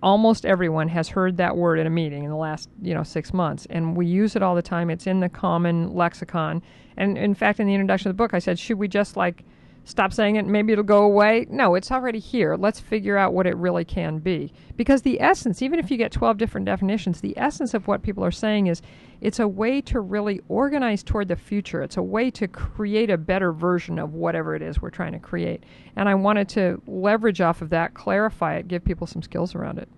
[0.01, 3.33] almost everyone has heard that word in a meeting in the last you know six
[3.33, 6.61] months and we use it all the time it's in the common lexicon
[6.99, 9.43] and in fact in the introduction of the book i said should we just like
[9.89, 11.47] stop saying it maybe it'll go away?
[11.49, 12.55] No it's already here.
[12.55, 14.53] Let's figure out what it really can be.
[14.77, 18.23] Because the essence even if you get 12 different definitions the essence of what people
[18.23, 18.81] are saying is
[19.21, 21.81] it's a way to really organize toward the future.
[21.81, 25.19] It's a way to create a better version of whatever it is we're trying to
[25.19, 25.63] create.
[25.95, 29.79] And i wanted to leverage off of that clarify it give people some skills around
[29.79, 29.89] it.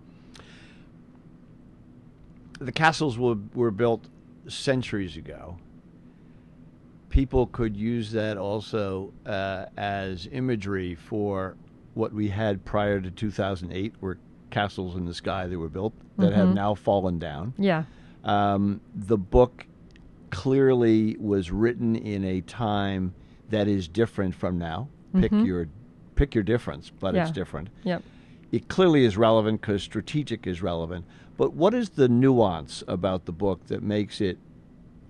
[2.59, 4.07] The castles were, were built
[4.47, 5.57] centuries ago
[7.11, 11.55] people could use that also uh, as imagery for
[11.93, 14.17] what we had prior to 2008, were
[14.49, 16.35] castles in the sky that were built that mm-hmm.
[16.35, 17.53] have now fallen down.
[17.57, 17.83] Yeah.
[18.23, 19.65] Um, the book
[20.29, 23.13] clearly was written in a time
[23.49, 24.87] that is different from now.
[25.19, 25.45] Pick mm-hmm.
[25.45, 25.67] your
[26.15, 27.23] pick your difference, but yeah.
[27.23, 27.69] it's different.
[27.83, 28.03] Yep.
[28.51, 31.05] It clearly is relevant because strategic is relevant.
[31.35, 34.37] But what is the nuance about the book that makes it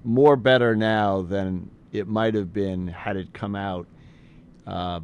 [0.04, 3.88] more better now than it might have been had it come out
[4.65, 4.99] uh,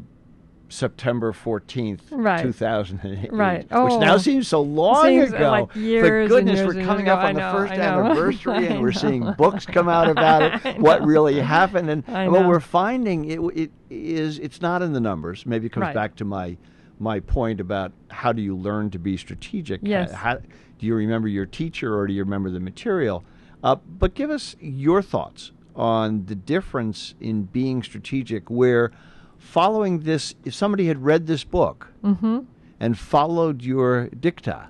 [0.70, 2.42] September 14th, right.
[2.42, 3.32] 2008.
[3.32, 3.68] Right.
[3.72, 3.86] Oh.
[3.86, 5.50] Which now seems so long seems ago.
[5.50, 9.32] Like years For goodness, we're coming up on know, the first anniversary and we're seeing
[9.34, 11.90] books come out about it, what really happened.
[11.90, 15.46] And, and what we're finding it, it is it's not in the numbers.
[15.46, 15.96] Maybe it comes right.
[15.96, 16.58] back to my
[17.00, 19.82] my point about how do you learn to be strategic?
[19.84, 20.12] Yes.
[20.12, 20.40] How,
[20.80, 23.24] do you remember your teacher or do you remember the material?
[23.64, 28.92] Uh, but give us your thoughts on the difference in being strategic, where
[29.38, 32.40] following this, if somebody had read this book mm-hmm.
[32.80, 34.70] and followed your dicta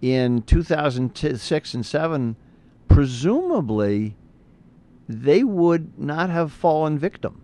[0.00, 2.36] in 2006 and 7,
[2.88, 4.16] presumably
[5.08, 7.42] they would not have fallen victim.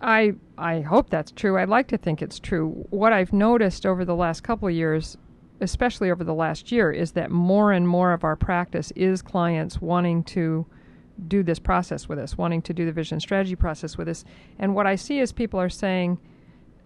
[0.00, 1.58] I I hope that's true.
[1.58, 2.86] I'd like to think it's true.
[2.90, 5.18] What I've noticed over the last couple of years,
[5.60, 9.80] especially over the last year, is that more and more of our practice is clients
[9.80, 10.66] wanting to
[11.28, 14.24] do this process with us, wanting to do the vision strategy process with us.
[14.58, 16.18] And what I see is people are saying,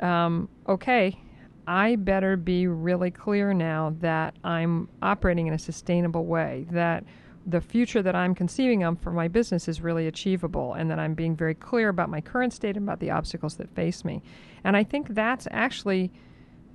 [0.00, 1.18] um, okay,
[1.66, 7.04] I better be really clear now that I'm operating in a sustainable way, that
[7.46, 11.14] the future that I'm conceiving of for my business is really achievable, and that I'm
[11.14, 14.22] being very clear about my current state and about the obstacles that face me.
[14.64, 16.12] And I think that's actually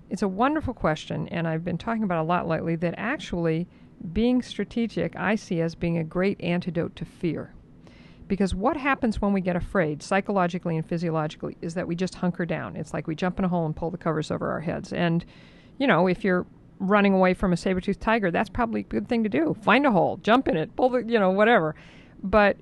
[0.10, 3.68] it's a wonderful question, and I've been talking about a lot lately that actually
[4.14, 7.54] being strategic I see as being a great antidote to fear.
[8.28, 12.46] Because what happens when we get afraid, psychologically and physiologically, is that we just hunker
[12.46, 12.76] down.
[12.76, 14.94] It's like we jump in a hole and pull the covers over our heads.
[14.94, 15.26] And,
[15.80, 16.46] you know, if you're
[16.78, 19.56] running away from a saber-toothed tiger, that's probably a good thing to do.
[19.64, 21.76] Find a hole, jump in it, pull the, you know, whatever.
[22.22, 22.58] But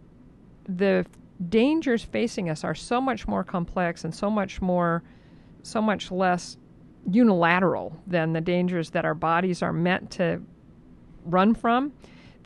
[0.67, 1.05] the
[1.49, 5.03] dangers facing us are so much more complex and so much more,
[5.63, 6.57] so much less
[7.11, 10.41] unilateral than the dangers that our bodies are meant to
[11.31, 11.93] run from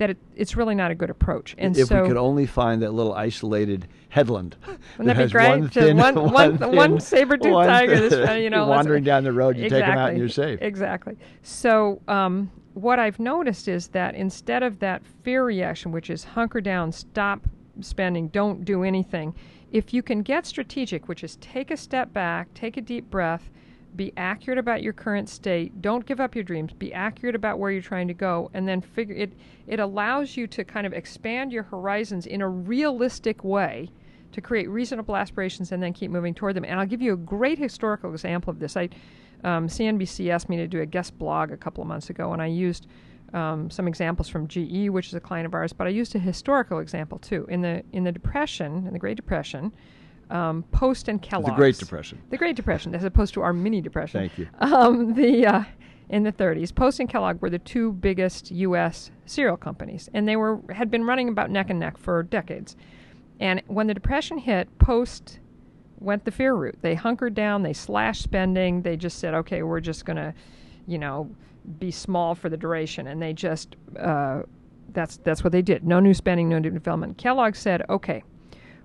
[0.01, 1.53] that it, it's really not a good approach.
[1.59, 4.55] And if so, we could only find that little isolated headland,
[4.97, 5.49] wouldn't that, be great?
[5.59, 9.31] One, thin, one, one, one, one saber-tooth one tiger, this, you know, wandering down the
[9.31, 10.59] road, you exactly, take them out and you're safe.
[10.59, 11.17] Exactly.
[11.43, 16.61] So um, what I've noticed is that instead of that fear reaction, which is hunker
[16.61, 17.47] down, stop
[17.81, 19.35] spending, don't do anything,
[19.71, 23.51] if you can get strategic, which is take a step back, take a deep breath
[23.95, 25.81] be accurate about your current state.
[25.81, 26.73] Don't give up your dreams.
[26.73, 29.33] Be accurate about where you're trying to go and then figure it
[29.67, 33.89] it allows you to kind of expand your horizons in a realistic way
[34.31, 36.65] to create reasonable aspirations and then keep moving toward them.
[36.65, 38.77] And i'll give you a great historical example of this.
[38.77, 38.89] I
[39.43, 42.41] um, cnbc asked me to do a guest blog a couple of months ago and
[42.41, 42.85] i used
[43.33, 46.19] um, some examples from GE, which is a client of ours, but I used a
[46.19, 47.45] historical example too.
[47.49, 49.71] In the in the Depression, in the Great Depression,
[50.31, 51.51] um, Post and Kellogg.
[51.51, 52.21] The Great Depression.
[52.29, 54.21] The Great Depression, as opposed to our mini depression.
[54.21, 54.47] Thank you.
[54.59, 55.63] Um, the uh,
[56.09, 56.75] in the 30s.
[56.75, 59.11] Post and Kellogg were the two biggest U.S.
[59.25, 62.75] cereal companies, and they were had been running about neck and neck for decades.
[63.39, 65.39] And when the Depression hit, Post
[65.99, 66.77] went the fear route.
[66.81, 70.33] They hunkered down, they slashed spending, they just said, okay, we're just going to,
[70.87, 71.29] you know,
[71.79, 73.07] be small for the duration.
[73.07, 74.41] And they just, uh,
[74.93, 75.85] that's, that's what they did.
[75.85, 77.17] No new spending, no new development.
[77.17, 78.23] Kellogg said, okay,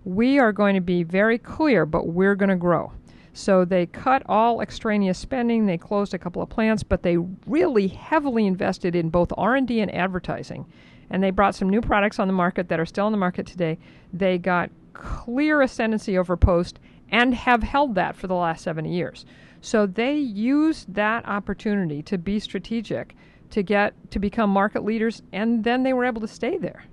[0.07, 2.93] we are going to be very clear, but we're going to grow.
[3.33, 5.67] So they cut all extraneous spending.
[5.67, 9.93] They closed a couple of plants, but they really heavily invested in both R&D and
[9.93, 10.65] advertising.
[11.11, 13.47] And they brought some new products on the market that are still on the market
[13.47, 13.79] today.
[14.13, 16.79] They got clear ascendancy over Post
[17.11, 19.27] and have held that for the last 70 years.
[19.61, 23.17] So they used that opportunity to be strategic,
[23.51, 26.85] to get to become market leaders, and then they were able to stay there.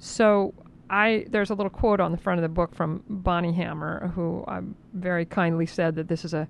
[0.00, 0.54] So
[0.90, 4.44] I there's a little quote on the front of the book from Bonnie Hammer, who
[4.48, 6.48] um, very kindly said that this is a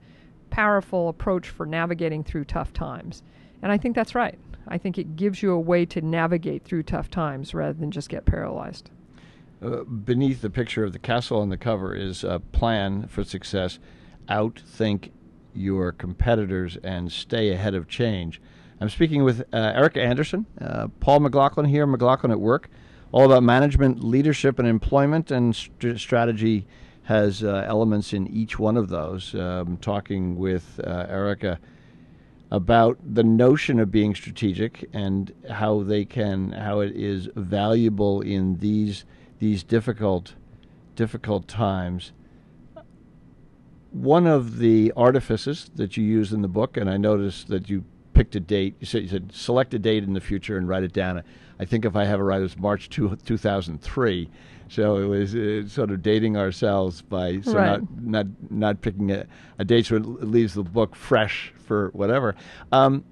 [0.51, 3.23] powerful approach for navigating through tough times,
[3.63, 4.39] and I think that's right.
[4.69, 8.09] I think it gives you a way to navigate through tough times rather than just
[8.09, 8.91] get paralyzed.
[9.61, 13.79] Uh, beneath the picture of the castle on the cover is a plan for success.
[14.29, 15.11] Outthink
[15.55, 18.41] your competitors and stay ahead of change.
[18.81, 22.71] I'm speaking with uh, Andersen, uh, Paul McLaughlin here, McLaughlin at Work,
[23.13, 26.67] all about management, leadership, and employment, and st- strategy
[27.05, 29.35] has uh, elements in each one of those.
[29.35, 31.59] Um, talking with uh, Erika
[32.51, 38.59] about the notion of being strategic and how they can, how it is valuable in
[38.59, 39.05] these
[39.39, 40.35] these difficult,
[40.97, 42.13] difficult times.
[43.93, 47.85] One of the artifices that you use in the book, and I noticed that you
[48.15, 48.75] picked a date.
[48.81, 51.23] You said you said select a date in the future and write it down.
[51.61, 54.31] I think if I have it right, it was March two, 2003.
[54.69, 57.81] So it was uh, sort of dating ourselves by so right.
[57.81, 59.27] not not not picking a,
[59.59, 62.35] a, date so it leaves the book fresh for whatever.
[62.71, 63.05] Um,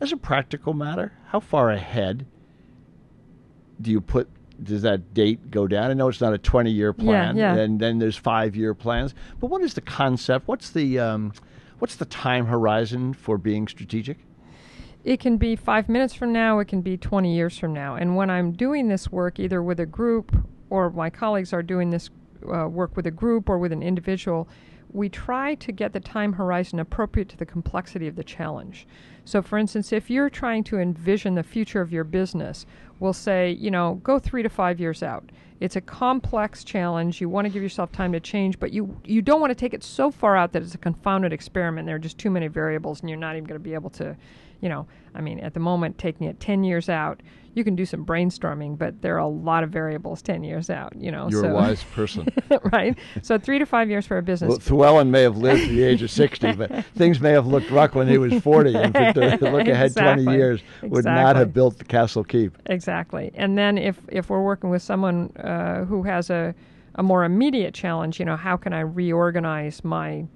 [0.00, 2.26] as a practical matter, how far ahead
[3.80, 4.28] do you put
[4.62, 5.90] does that date go down?
[5.90, 7.62] I know it's not a 20 year plan, yeah, yeah.
[7.62, 9.14] and then there's five year plans.
[9.40, 10.48] But what is the concept?
[10.48, 11.32] What's the um,
[11.78, 14.18] what's the time horizon for being strategic?
[15.06, 16.58] It can be five minutes from now.
[16.58, 17.94] It can be 20 years from now.
[17.94, 20.36] And when I'm doing this work, either with a group
[20.68, 22.10] or my colleagues are doing this
[22.52, 24.48] uh, work with a group or with an individual,
[24.92, 28.84] we try to get the time horizon appropriate to the complexity of the challenge.
[29.24, 32.66] So, for instance, if you're trying to envision the future of your business,
[32.98, 35.30] we'll say, you know, go three to five years out.
[35.60, 37.20] It's a complex challenge.
[37.20, 39.72] You want to give yourself time to change, but you, you don't want to take
[39.72, 41.86] it so far out that it's a confounded experiment.
[41.86, 44.16] There are just too many variables, and you're not even going to be able to,
[44.60, 47.22] you know, I mean, at the moment, taking it 10 years out,
[47.56, 50.94] you can do some brainstorming, but there are a lot of variables 10 years out,
[50.94, 51.26] you know.
[51.30, 51.50] You're so.
[51.50, 52.28] a wise person.
[52.70, 52.98] right?
[53.22, 54.68] So three to five years for a business.
[54.68, 57.70] Well, Llewellyn may have lived to the age of 60, but things may have looked
[57.70, 58.74] rough when he was 40.
[58.76, 60.24] And to, to look ahead exactly.
[60.24, 61.24] 20 years would exactly.
[61.24, 62.58] not have built the Castle Keep.
[62.66, 63.32] Exactly.
[63.34, 66.54] And then if, if we're working with someone uh, who has a,
[66.96, 70.26] a more immediate challenge, you know, how can I reorganize my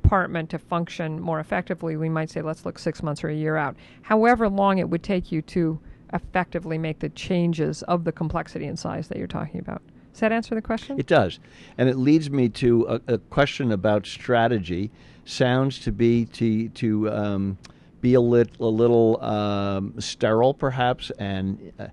[0.00, 3.56] department to function more effectively, we might say, let's look six months or a year
[3.56, 3.74] out.
[4.02, 5.78] However long it would take you to
[6.12, 9.80] effectively make the changes of the complexity and size that you're talking about.
[10.12, 10.98] Does that answer the question?
[10.98, 11.40] It does.
[11.78, 14.90] And it leads me to a, a question about strategy.
[15.24, 17.58] Sounds to be to, to um,
[18.00, 21.86] be a, lit, a little um, sterile, perhaps, and uh,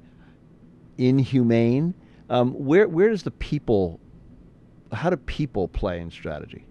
[0.97, 1.93] inhumane.
[2.29, 3.99] Um, where, where does the people,
[4.91, 6.65] how do people play in strategy?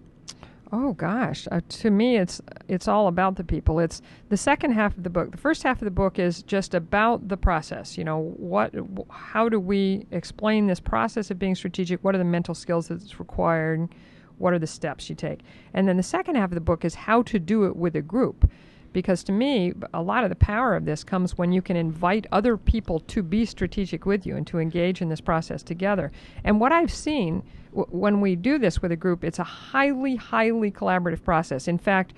[0.73, 3.79] Oh gosh, uh, to me it's it's all about the people.
[3.79, 5.31] It's the second half of the book.
[5.31, 7.97] The first half of the book is just about the process.
[7.97, 8.73] You know, what
[9.09, 12.01] how do we explain this process of being strategic?
[12.03, 13.89] What are the mental skills that's required?
[14.37, 15.41] What are the steps you take?
[15.73, 18.01] And then the second half of the book is how to do it with a
[18.01, 18.49] group.
[18.93, 22.27] Because to me, a lot of the power of this comes when you can invite
[22.31, 26.11] other people to be strategic with you and to engage in this process together.
[26.43, 27.43] And what I've seen
[27.75, 31.67] w- when we do this with a group, it's a highly, highly collaborative process.
[31.67, 32.13] In fact,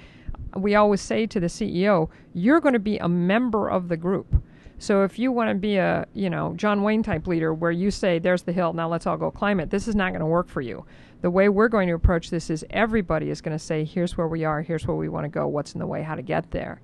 [0.55, 4.35] we always say to the CEO, you're going to be a member of the group.
[4.77, 7.89] So if you want to be a, you know, John Wayne type leader where you
[7.89, 10.25] say there's the hill, now let's all go climb it, this is not going to
[10.25, 10.85] work for you
[11.23, 14.27] the way we're going to approach this is everybody is going to say, here's where
[14.27, 16.51] we are, here's where we want to go, what's in the way, how to get
[16.51, 16.81] there.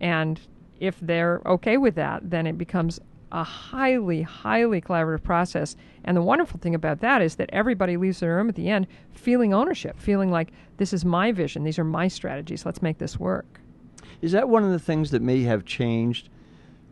[0.00, 0.40] And
[0.80, 3.00] if they're okay with that, then it becomes
[3.32, 5.74] a highly, highly collaborative process.
[6.04, 8.86] And the wonderful thing about that is that everybody leaves the room at the end
[9.10, 13.18] feeling ownership, feeling like this is my vision, these are my strategies, let's make this
[13.18, 13.60] work.
[14.20, 16.28] Is that one of the things that may have changed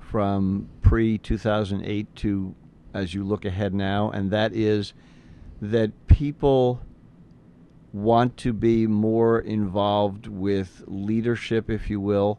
[0.01, 2.55] from pre 2008 to
[2.95, 4.11] as you look ahead now?
[4.11, 4.95] And that is
[5.61, 6.81] that people
[7.93, 12.39] want to be more involved with leadership, if you will,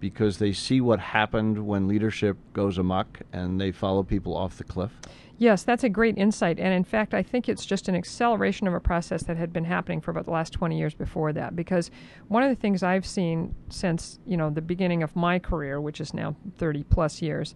[0.00, 4.64] because they see what happened when leadership goes amok and they follow people off the
[4.64, 4.92] cliff?
[5.38, 6.58] Yes, that's a great insight.
[6.58, 9.64] And in fact, I think it's just an acceleration of a process that had been
[9.64, 11.54] happening for about the last 20 years before that.
[11.54, 11.92] Because
[12.26, 16.00] one of the things I've seen since, you know, the beginning of my career, which
[16.00, 17.54] is now 30 plus years,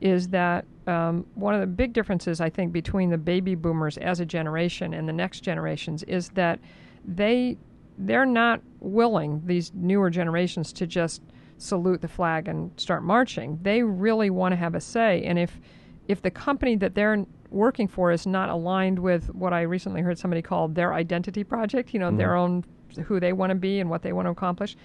[0.00, 4.20] is that um, one of the big differences, I think, between the baby boomers as
[4.20, 6.60] a generation and the next generations is that
[7.04, 7.56] they
[7.98, 11.22] they're not willing these newer generations to just
[11.64, 13.58] salute the flag and start marching.
[13.62, 15.60] They really want to have a say, and if
[16.06, 20.18] if the company that they're working for is not aligned with what I recently heard
[20.18, 22.18] somebody call their identity project, you know, mm-hmm.
[22.18, 22.64] their own
[23.06, 24.76] who they want to be and what they want to accomplish,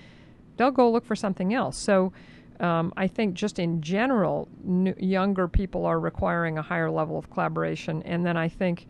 [0.57, 1.77] they'll go look for something else.
[1.77, 2.13] So
[2.59, 7.29] um, I think just in general, n- younger people are requiring a higher level of
[7.29, 8.01] collaboration.
[8.03, 8.87] And then I think,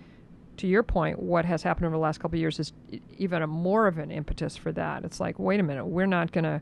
[0.57, 2.73] to your point, what has happened over the last couple of years is
[3.17, 5.03] even a more of an impetus for that.
[5.03, 6.61] It's like, wait a minute, we're not going to,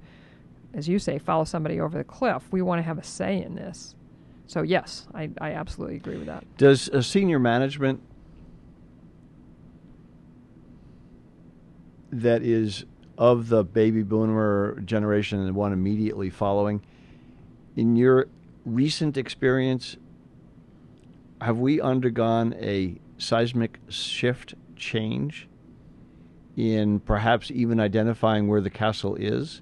[0.77, 2.43] as you say, follow somebody over the cliff.
[2.51, 3.95] We want to have a say in this.
[4.45, 6.45] So yes, I, I absolutely agree with that.
[6.57, 7.99] Does a senior management
[12.11, 12.85] that is
[13.17, 16.83] of the baby boomer generation and one immediately following,
[17.75, 18.27] in your
[18.63, 19.97] recent experience,
[21.41, 25.47] have we undergone a seismic shift change
[26.55, 29.61] in perhaps even identifying where the castle is,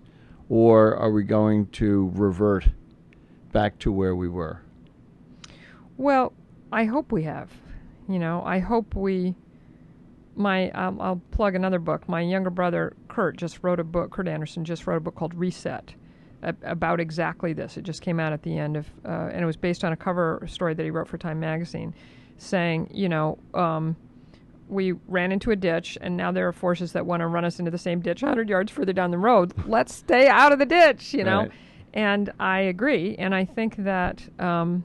[0.49, 2.67] or are we going to revert
[3.51, 4.61] back to where we were?
[5.97, 6.33] Well,
[6.71, 7.49] I hope we have.
[8.07, 9.35] You know, I hope we.
[10.37, 12.09] My, I'll plug another book.
[12.09, 14.11] My younger brother Kurt just wrote a book.
[14.11, 15.93] Kurt Andersen just wrote a book called Reset,
[16.41, 17.77] about exactly this.
[17.77, 19.95] It just came out at the end of, uh, and it was based on a
[19.95, 21.93] cover story that he wrote for Time Magazine,
[22.37, 23.95] saying, you know, um,
[24.67, 27.59] we ran into a ditch, and now there are forces that want to run us
[27.59, 29.53] into the same ditch 100 yards further down the road.
[29.67, 31.41] Let's stay out of the ditch, you know.
[31.41, 31.51] Right.
[31.93, 34.27] And I agree, and I think that.
[34.39, 34.83] Um,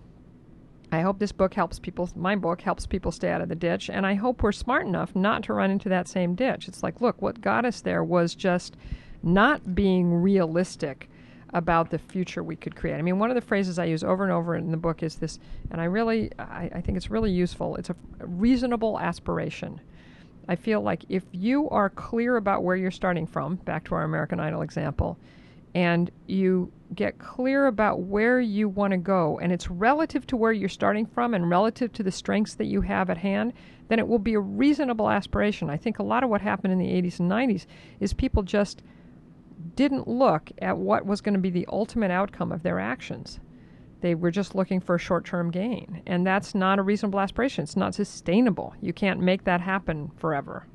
[0.93, 3.91] I hope this book helps people, my book helps people stay out of the ditch,
[3.91, 6.66] and I hope we're smart enough not to run into that same ditch.
[6.66, 8.76] It's like, look, what got us there was just
[9.22, 11.09] not being realistic
[11.53, 12.96] about the future we could create.
[12.96, 15.16] I mean, one of the phrases I use over and over in the book is
[15.16, 15.38] this,
[15.70, 17.76] and I really, I, I think it's really useful.
[17.76, 19.80] It's a reasonable aspiration.
[20.48, 24.05] I feel like if you are clear about where you're starting from, back to our
[24.05, 25.18] American Idol example,
[25.74, 30.53] and you get clear about where you want to go, and it's relative to where
[30.53, 33.53] you're starting from and relative to the strengths that you have at hand,
[33.88, 35.70] then it will be a reasonable aspiration.
[35.70, 37.66] I think a lot of what happened in the 80s and 90s
[38.01, 38.82] is people just
[39.77, 43.41] didn't look at what was going to be the ultimate outcome of their actions.
[44.01, 46.03] They were just looking for a short term gain.
[46.07, 47.64] And that's not a reasonable aspiration.
[47.64, 48.75] It's not sustainable.
[48.81, 50.66] You can't make that happen forever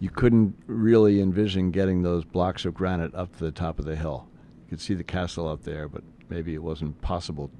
[0.00, 3.96] you couldn't really envision getting those blocks of granite up to the top of the
[3.96, 4.28] hill.
[4.64, 7.50] You could see the castle up there, but maybe it wasn't possible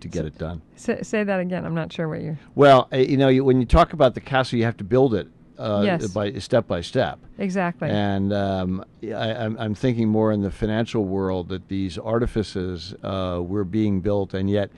[0.00, 0.62] to get it done.
[0.76, 1.64] Say, say that again.
[1.64, 2.38] I'm not sure what you.
[2.54, 5.14] Well, uh, you know, you, when you talk about the castle, you have to build
[5.14, 5.28] it
[5.60, 6.08] uh, yes.
[6.08, 7.18] by step by step.
[7.38, 7.90] Exactly.
[7.90, 13.64] And um, I, am thinking more in the financial world that these artifices uh, were
[13.64, 14.70] being built, and yet,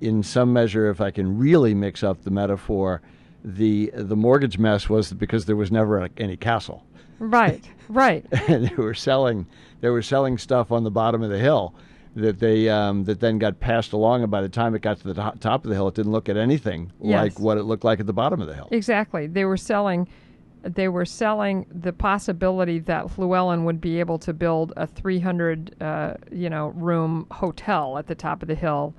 [0.00, 3.02] in some measure, if I can really mix up the metaphor,
[3.44, 6.84] the the mortgage mess was because there was never any castle.
[7.18, 8.26] Right, right.
[8.48, 9.46] and they were selling
[9.80, 11.74] they were selling stuff on the bottom of the hill
[12.16, 15.08] that they um, that then got passed along, and by the time it got to
[15.08, 17.22] the to- top of the hill, it didn't look at anything yes.
[17.22, 18.68] like what it looked like at the bottom of the hill.
[18.70, 19.26] Exactly.
[19.26, 20.08] They were selling.
[20.62, 26.14] They were selling the possibility that Llewellyn would be able to build a 300, uh,
[26.32, 28.92] you know, room hotel at the top of the hill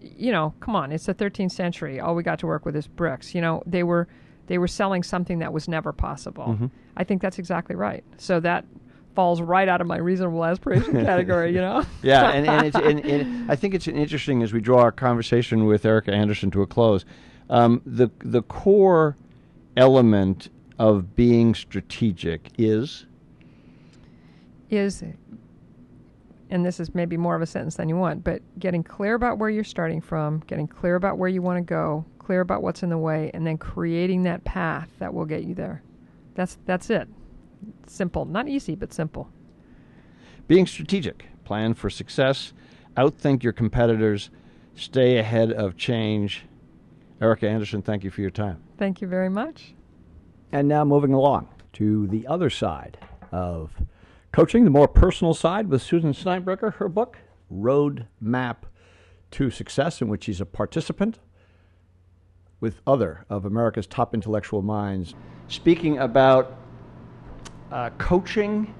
[0.00, 2.00] you know, come on, it's the 13th century.
[2.00, 3.34] All we got to work with is bricks.
[3.34, 4.08] You know, they were
[4.46, 6.46] they were selling something that was never possible.
[6.46, 6.66] Mm-hmm.
[6.96, 8.02] I think that's exactly right.
[8.16, 8.64] So that
[9.14, 11.84] falls right out of my reasonable aspiration category, you know?
[12.02, 15.66] yeah, and, and, it's, and, and, I think it's interesting as we draw our conversation
[15.66, 17.04] with Erika Andersen to a close.
[17.48, 19.16] Um, the, the core
[19.76, 20.48] element
[20.78, 23.06] of being strategic is?
[24.70, 25.02] Is
[26.50, 29.38] and this is maybe more of a sentence than you want, but getting clear about
[29.38, 32.82] where you're starting from, getting clear about where you want to go, clear about what's
[32.82, 35.82] in the way, and then creating that path that will get you there.
[36.34, 37.08] That's that's it.
[37.86, 39.30] Simple, not easy, but simple.
[40.46, 42.52] Being strategic, plan for success,
[42.96, 44.30] outthink your competitors,
[44.74, 46.44] stay ahead of change.
[47.20, 48.62] Erika Andersen, thank you for your time.
[48.78, 49.74] Thank you very much.
[50.52, 52.98] And now moving along to the other side
[53.30, 53.70] of
[54.32, 57.18] Coaching, the more personal side with Susan Steinbrecher, her book,
[57.50, 58.66] Road Map
[59.32, 61.18] to Success, in which she's a participant
[62.60, 65.14] with other of America's top intellectual minds,
[65.48, 66.56] speaking about
[67.70, 68.72] uh, coaching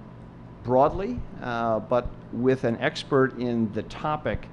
[0.65, 4.49] broadly, uh, but with an expert in the topic,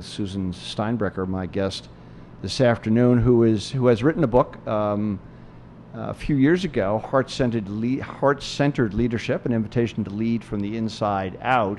[0.00, 1.88] Susan Steinbrecher, my guest
[2.42, 4.64] this afternoon, who is who has written a book.
[4.66, 5.20] Um,
[5.94, 11.38] a few years ago, Heart-Centered, Le- Heart-Centered Leadership, an invitation to lead from the inside
[11.40, 11.78] out,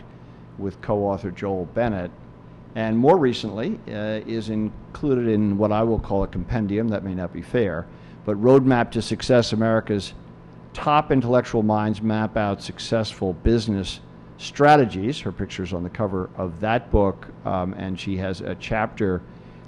[0.57, 2.11] with co-author Joel Bennett.
[2.75, 7.13] And more recently, uh, is included in what I will call a compendium, that may
[7.13, 7.85] not be fair,
[8.23, 10.13] but Roadmap to Success America's
[10.75, 14.01] top intellectual minds map out successful business
[14.37, 15.21] strategies.
[15.21, 19.21] Her picture's on the cover of that book, um, and she has a chapter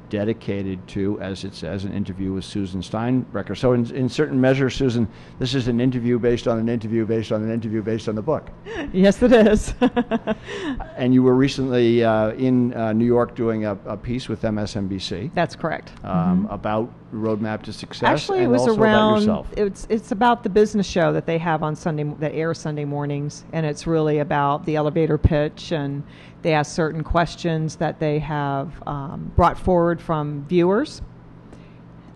[0.10, 3.58] dedicated to, as it says, an interview with Susan Steinbrecher.
[3.58, 5.08] So, in, in certain measure, Susan,
[5.40, 8.22] this is an interview based on an interview based on an interview based on the
[8.22, 8.50] book.
[8.94, 9.74] Yes, it is.
[10.98, 15.32] and you were recently uh, in uh, New York doing a, a, piece with MSNBC.
[15.34, 15.92] That's correct.
[16.04, 16.54] Um, mm-hmm.
[16.54, 18.08] About roadmap to success.
[18.08, 19.46] Actually, it was around.
[19.58, 23.44] It's it's about the business show that they have on Sunday that airs Sunday mornings,
[23.54, 26.04] and it's really about the elevator pitch and
[26.42, 31.02] they ask certain questions that they have um, brought forward from viewers,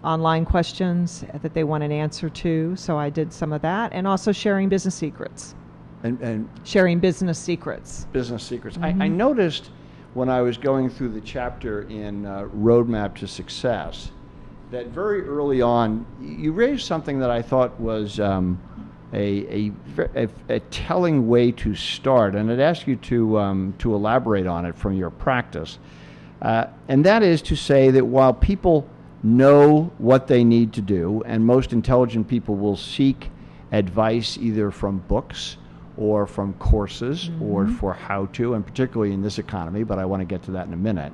[0.03, 2.76] online questions that they want an answer to.
[2.76, 5.55] So I did some of that, and also sharing business secrets.
[6.03, 8.07] And, and sharing business secrets.
[8.11, 8.78] Business secrets.
[8.78, 9.01] Mm-hmm.
[9.01, 9.69] I, I, noticed
[10.13, 14.11] when I was going through the chapter in uh, Roadmap to Success
[14.72, 18.19] that very early on you raised something that I thought was.
[18.19, 18.59] Um,
[19.14, 19.72] a,
[20.16, 24.66] a, a, telling way to start, and I'd ask you to, um, to elaborate on
[24.66, 25.80] it from your practice.
[26.41, 28.88] Uh, and that is to say that while people
[29.24, 33.30] know what they need to do, and most intelligent people will seek
[33.72, 35.57] advice either from books
[35.97, 37.43] or from courses mm-hmm.
[37.43, 40.51] or for how to, and particularly in this economy, but I want to get to
[40.51, 41.14] that in a minute.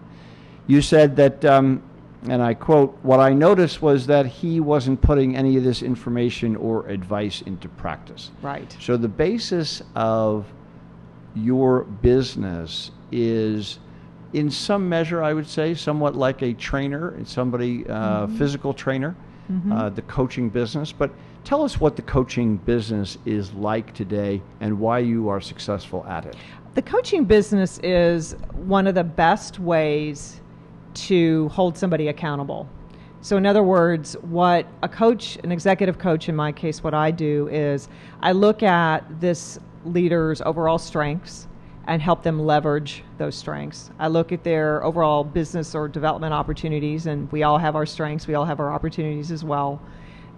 [0.68, 1.82] You said that um,
[2.24, 6.56] and I quote, What I noticed was that he wasn't putting any of this information
[6.56, 8.32] or advice into practice.
[8.42, 8.76] Right.
[8.80, 10.46] So the basis of
[11.36, 13.80] your business is,
[14.34, 18.38] in some measure, I would say, somewhat like a trainer, somebody, uh, mm-hmm.
[18.38, 19.16] physical trainer,
[19.52, 19.72] mm-hmm.
[19.72, 20.92] uh, the coaching business.
[20.92, 21.12] But
[21.44, 26.26] tell us what the coaching business is like today and why you are successful at
[26.26, 26.36] it.
[26.74, 30.42] The coaching business is one of the best ways
[31.06, 32.68] to hold somebody accountable.
[33.22, 37.12] So, in other words, what a coach, an executive coach in my case, what I
[37.12, 37.90] do is
[38.22, 41.48] I look at this leader's overall strengths
[41.88, 43.92] and help them leverage those strengths.
[43.98, 48.28] I look at their overall business or development opportunities, and we all have our strengths,
[48.28, 49.82] we all have our opportunities as well,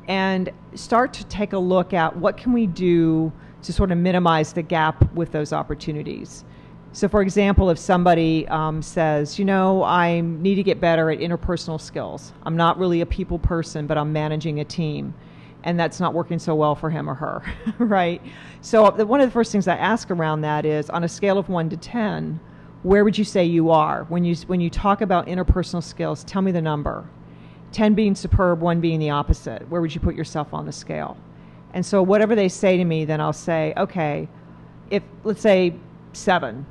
[0.08, 3.32] and start to take a look at what can we do
[3.64, 6.46] to sort of minimize the gap with those opportunities.
[6.92, 11.20] So, for example, if somebody um, says, you know, I need to get better at
[11.20, 15.14] interpersonal skills, I'm not really a people person, but I'm managing a team,
[15.64, 17.44] and that's not working so well for him or her,
[17.78, 18.22] right?
[18.62, 21.48] So, one of the first things I ask around that is on a scale of
[21.48, 22.40] one to 10,
[22.82, 24.06] where would you say you are?
[24.06, 27.08] When you, when you talk about interpersonal skills, tell me the number.
[27.72, 29.70] 10 being superb, 1 being the opposite.
[29.70, 31.18] Where would you put yourself on the scale?
[31.72, 34.28] And so, whatever they say to me, then I'll say, okay,
[34.90, 35.76] if let's say
[36.14, 36.66] seven,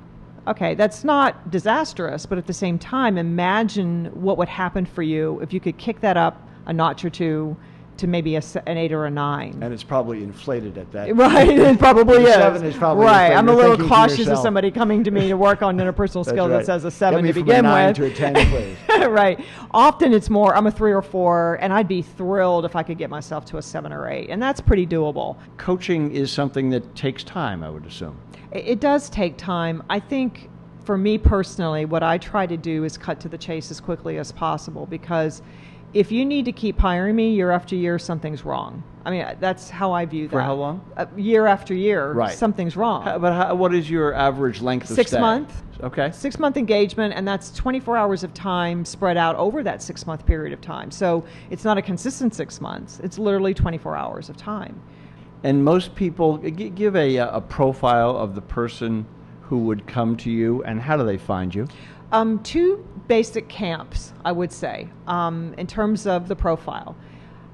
[0.49, 5.39] okay, that's not disastrous, but at the same time, imagine what would happen for you
[5.41, 7.57] if you could kick that up a notch or two
[7.99, 9.59] to maybe a, an eight or a nine.
[9.61, 11.15] And it's probably inflated at that.
[11.15, 12.35] Right, it probably is.
[12.35, 13.33] Seven is probably right.
[13.33, 16.59] I'm a little cautious of somebody coming to me to work on interpersonal skills right.
[16.59, 17.97] that says a seven to begin with.
[17.97, 18.35] To a 10,
[18.89, 19.07] please.
[19.09, 19.45] right.
[19.73, 20.57] Often it's more.
[20.57, 23.59] I'm a three or four, and I'd be thrilled if I could get myself to
[23.59, 25.37] a seven or eight, and that's pretty doable.
[25.57, 28.19] Coaching is something that takes time, I would assume.
[28.53, 29.83] It does take time.
[29.91, 30.49] I think
[30.85, 34.17] for me personally, what I try to do is cut to the chase as quickly
[34.17, 35.43] as possible because
[35.99, 38.85] if you need to keep hiring me year after year, something's wrong.
[39.05, 40.33] I mean, that's how I view that.
[40.33, 40.89] For how long?
[40.97, 42.39] Uh, year after year, right.
[42.39, 43.03] something's wrong.
[43.03, 45.17] How, but how, what is your average length of six stay?
[45.17, 45.55] Six months.
[45.83, 46.13] Okay.
[46.13, 50.25] Six month engagement, and that's 24 hours of time spread out over that six month
[50.25, 50.93] period of time.
[50.93, 54.81] So it's not a consistent six months, it's literally 24 hours of time.
[55.43, 59.05] And most people give a, a profile of the person
[59.43, 61.67] who would come to you, and how do they find you?
[62.11, 66.97] Um, two basic camps, I would say, um, in terms of the profile.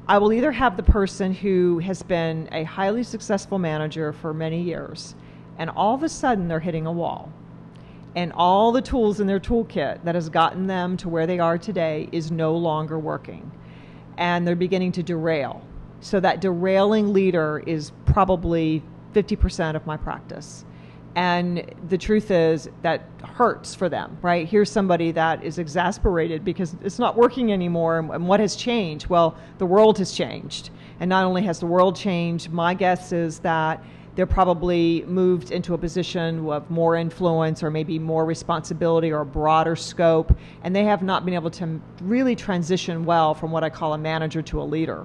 [0.06, 4.60] I will either have the person who has been a highly successful manager for many
[4.60, 5.16] years,
[5.58, 7.32] and all of a sudden they're hitting a wall.
[8.14, 11.58] And all the tools in their toolkit that has gotten them to where they are
[11.58, 13.50] today is no longer working.
[14.18, 15.62] And they're beginning to derail.
[15.98, 18.84] So that derailing leader is probably
[19.14, 20.64] 50% of my practice.
[21.16, 24.48] And the truth is that hurts for them, right?
[24.48, 27.98] Here's somebody that is exasperated because it's not working anymore.
[27.98, 29.08] And what has changed?
[29.08, 30.70] Well, the world has changed.
[31.00, 33.84] And not only has the world changed, my guess is that
[34.16, 39.26] they're probably moved into a position of more influence or maybe more responsibility or a
[39.26, 43.70] broader scope, and they have not been able to really transition well from what I
[43.70, 45.04] call a manager to a leader.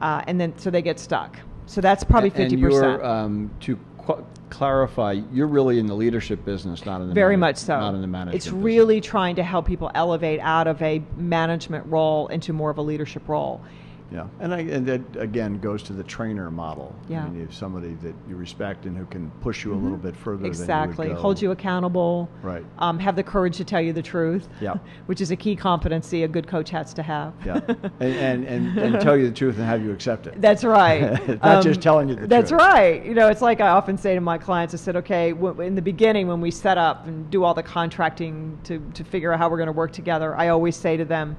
[0.00, 1.36] Uh, and then so they get stuck.
[1.66, 3.02] So that's probably And- fifty And you're, percent.
[3.04, 7.54] um, to qu- clarify, you're really in the leadership business, not in the Very manage-
[7.54, 7.78] much so.
[7.80, 8.36] Not in the management.
[8.36, 8.62] It's business.
[8.64, 12.82] really trying to help people elevate out of a management role into more of a
[12.82, 13.60] leadership role.
[14.12, 16.94] Yeah, and I, and that again goes to the trainer model.
[17.08, 17.24] Yeah.
[17.24, 20.14] I mean, if somebody that you respect and who can push you a little bit
[20.14, 20.96] further Exactly.
[20.96, 21.22] than you would go.
[21.22, 22.28] Hold you accountable.
[22.42, 22.64] Right.
[22.78, 24.48] Um, have the courage to tell you the truth.
[24.60, 24.74] Yeah.
[25.06, 27.32] Which is a key competency a good coach has to have.
[27.46, 30.40] Yeah, and, and, and, and tell you the truth and have you accept it.
[30.40, 31.02] That's right.
[31.42, 32.60] Um, Not just telling you the That's truth.
[32.60, 33.04] right.
[33.04, 35.74] You know, it's like I often say to my clients, I said, okay, w- in
[35.74, 39.38] the beginning when we set up and do all the contracting to, to figure out
[39.38, 41.36] how we're going to work together, I always say to them,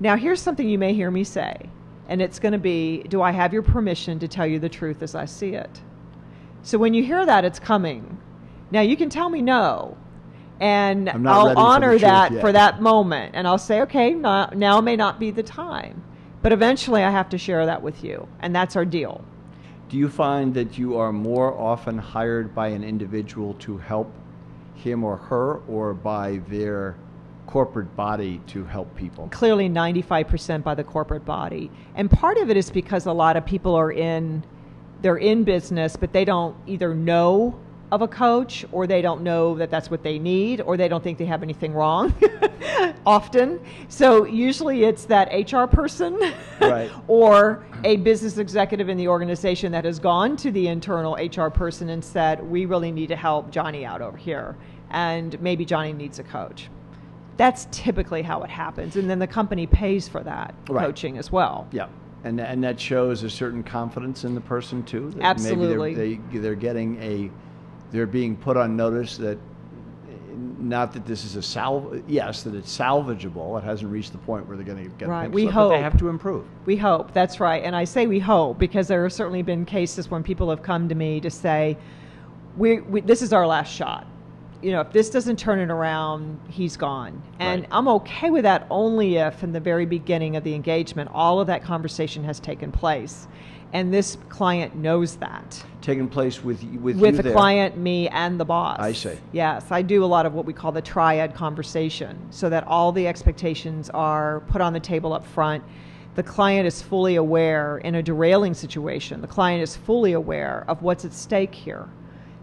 [0.00, 1.68] now here's something you may hear me say,
[2.08, 5.02] and it's going to be, do I have your permission to tell you the truth
[5.02, 5.80] as I see it?
[6.62, 8.18] So when you hear that, it's coming.
[8.70, 9.96] Now you can tell me no,
[10.60, 12.40] and I'm not ready I'll honor truth that yet.
[12.40, 16.02] for that moment, and I'll say, okay, not, now may not be the time,
[16.42, 19.24] but eventually I have to share that with you, and that's our deal.
[19.88, 24.12] Do you find that you are more often hired by an individual to help
[24.74, 26.96] him or her, or by their
[27.46, 29.28] corporate body to help people?
[29.30, 33.44] Clearly, 95% by the corporate body, and part of it is because a lot of
[33.44, 34.44] people are in,
[35.02, 37.58] they're in business, but they don't either know
[37.92, 41.04] of a coach, or they don't know that that's what they need, or they don't
[41.04, 42.12] think they have anything wrong.
[43.06, 46.18] Often, so usually it's that HR person,
[46.60, 46.90] Right.
[47.06, 51.90] or a business executive in the organization that has gone to the internal HR person
[51.90, 54.56] and said, "We really need to help Johnny out over here,
[54.90, 56.70] and maybe Johnny needs a coach."
[57.36, 60.84] That's typically how it happens, and then the company pays for that Right.
[60.86, 61.66] coaching as well.
[61.72, 61.88] Yeah,
[62.22, 65.10] and and that shows a certain confidence in the person too.
[65.16, 65.94] that Absolutely.
[65.94, 67.30] maybe they're, they, they're getting a,
[67.90, 69.38] they're being put on notice that,
[70.58, 73.58] not that this is a salv, yes, that it's salvageable.
[73.58, 75.74] It hasn't reached the point where they're going to get Right, we slip, but they
[75.76, 75.82] hope.
[75.82, 76.44] have to improve.
[76.66, 77.62] We hope, that's right.
[77.62, 80.88] And I say we hope because there have certainly been cases when people have come
[80.88, 81.76] to me to say,
[82.56, 84.06] we, we, this is our last shot.
[84.64, 87.22] You know, if this doesn't turn it around, he's gone.
[87.38, 87.68] And Right.
[87.70, 91.48] I'm okay with that only if, in the very beginning of the engagement, all of
[91.48, 93.28] that conversation has taken place.
[93.74, 95.62] And this client knows that.
[95.82, 97.32] Taking place with with, With the there.
[97.32, 98.78] client, me, and the boss.
[98.80, 99.18] I see.
[99.32, 102.90] Yes, I do a lot of what we call the triad conversation so that all
[102.90, 105.62] the expectations are put on the table up front.
[106.14, 110.80] The client is fully aware in a derailing situation, the client is fully aware of
[110.80, 111.86] what's at stake here.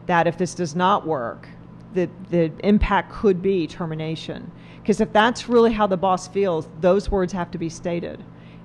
[0.06, 1.48] That if this does not work,
[1.94, 4.52] the, the impact could be termination.
[4.82, 8.24] Because if that's really how the boss feels, those words have to be stated.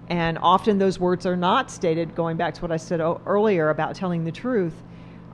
[0.09, 3.71] And often those words are not stated, going back to what I said o- earlier
[3.71, 4.75] about telling the truth.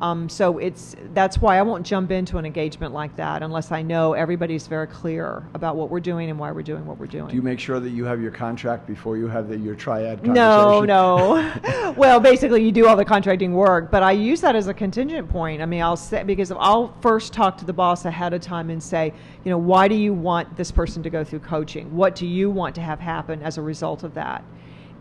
[0.03, 3.83] Um, so it's that's why I won't jump into an engagement like that unless I
[3.83, 7.29] know everybody's very clear about what we're doing and why we're doing what we're doing.
[7.29, 10.19] Do you make sure that you have your contract before you have the, your triad
[10.19, 10.35] contract?
[10.35, 11.95] no, no.
[11.97, 15.29] well, basically, you do all the contracting work, but I use that as a contingent
[15.29, 15.63] point.
[15.63, 18.83] I mean, I'll say because I'll first talk to the boss ahead of time and
[18.83, 21.95] say, you know, why do you want this person to go through coaching?
[21.95, 24.43] What do you want to have happen as a result of that?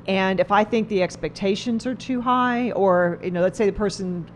[0.06, 3.72] And if I think the expectations are too high, or you know, let's say the
[3.72, 4.30] person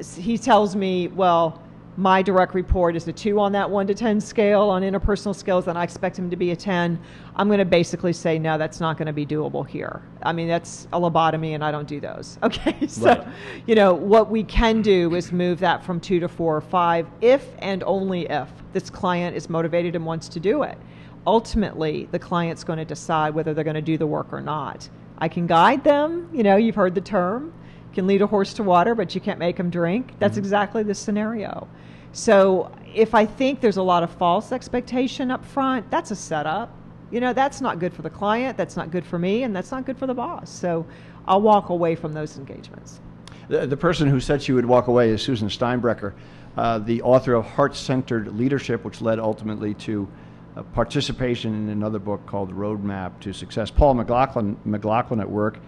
[0.00, 1.60] he tells me, well,
[1.96, 5.66] my direct report is a two on that one to 10 scale on interpersonal skills,
[5.66, 6.98] and I expect him to be a 10.
[7.36, 10.02] I'm going to basically say, no, that's not going to be doable here.
[10.22, 12.38] I mean, that's a lobotomy, and I don't do those.
[12.50, 12.86] Okay.
[12.86, 13.26] So, Right.
[13.66, 17.06] you know, what we can do is move that from two to four or five
[17.20, 20.78] if and only if this client is motivated and wants to do it.
[21.26, 24.88] Ultimately, the client's going to decide whether they're going to do the work or not.
[25.18, 26.28] I can guide them.
[26.32, 27.52] You know, you've heard the term
[27.92, 30.12] can lead a horse to water, but you can't make him drink.
[30.18, 31.68] That's exactly the scenario.
[32.12, 36.74] So if I think there's a lot of false expectation up front, that's a setup.
[37.10, 39.72] You know, that's not good for the client, that's not good for me, and that's
[39.72, 40.50] not good for the boss.
[40.50, 40.86] So
[41.26, 43.00] I'll walk away from those engagements.
[43.48, 46.12] The, the person who said she would walk away is Susan Steinbrecher,
[46.56, 50.08] uh, the author of Heart Centered Leadership, which led ultimately to
[50.56, 53.70] uh, participation in another book called Roadmap to Success.
[53.70, 55.58] Paul McLaughlin, McLaughlin at work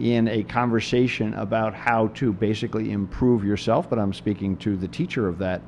[0.00, 5.28] in a conversation about how to basically improve yourself, but I'm speaking to the teacher
[5.28, 5.62] of that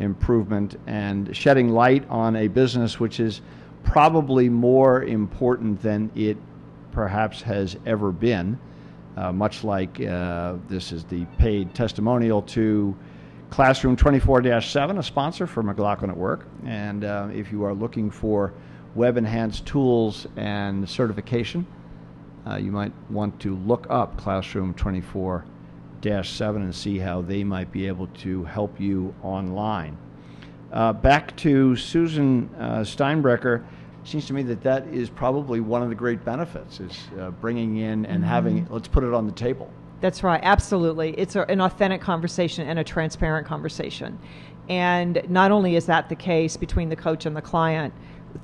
[0.00, 3.42] improvement and shedding light on a business which is
[3.82, 6.36] probably more important than it
[6.92, 8.58] perhaps has ever been.
[9.16, 12.96] Uh, much like uh, this is the paid testimonial to
[13.50, 16.48] Classroom 24 7, a sponsor for McLaughlin at Work.
[16.64, 18.52] And uh, if you are looking for
[18.96, 21.66] web enhanced tools and certification,
[22.46, 25.44] uh, you might want to look up Classroom 24
[26.22, 29.96] 7 and see how they might be able to help you online.
[30.70, 33.64] Uh, back to Susan uh, Steinbrecher.
[34.04, 37.78] Seems to me that that is probably one of the great benefits is uh, bringing
[37.78, 39.70] in and having, let's put it on the table.
[40.02, 41.12] That's right, absolutely.
[41.12, 44.18] It's a, an authentic conversation and a transparent conversation.
[44.68, 47.94] And not only is that the case between the coach and the client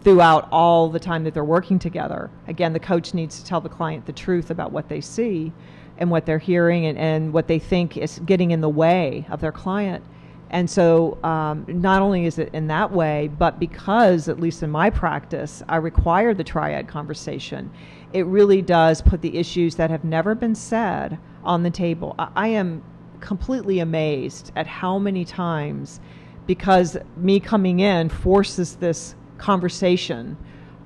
[0.03, 3.69] throughout all the time that they're working together, again, the coach needs to tell the
[3.69, 5.53] client the truth about what they see
[5.99, 9.41] and what they're hearing and, and what they think is getting in the way of
[9.41, 10.05] their client.
[10.53, 14.71] And so, um, not only is it in that way, but because, at least in
[14.71, 17.71] my practice, I require the triad conversation,
[18.13, 22.17] it really does put the issues that have never been said on the table.
[22.19, 22.83] I, I am
[23.21, 26.01] completely amazed at how many times,
[26.47, 30.37] because me coming in forces this conversation,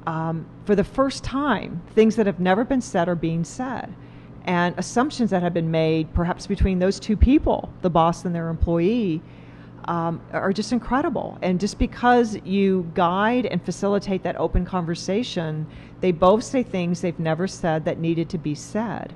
[0.06, 3.94] um, for the first time, things that have never been said are being said.
[4.44, 8.48] And assumptions that have been made, perhaps between those two people, the boss and their
[8.48, 9.22] employee,
[9.86, 11.38] um, are just incredible.
[11.42, 15.66] And just because you guide and facilitate that open conversation,
[16.00, 19.14] they both say things they've never said that needed to be said.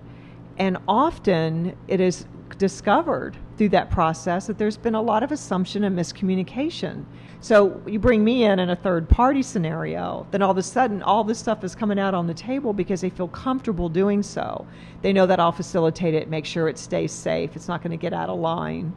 [0.58, 2.26] And often it is
[2.56, 7.04] discovered through that process that there's been a lot of assumption and miscommunication.
[7.40, 11.02] So you bring me in in a third party scenario, then all of a sudden
[11.02, 14.66] all this stuff is coming out on the table because they feel comfortable doing so.
[15.02, 17.96] They know that I'll facilitate it, make sure it stays safe, it's not going to
[17.96, 18.94] get out of line.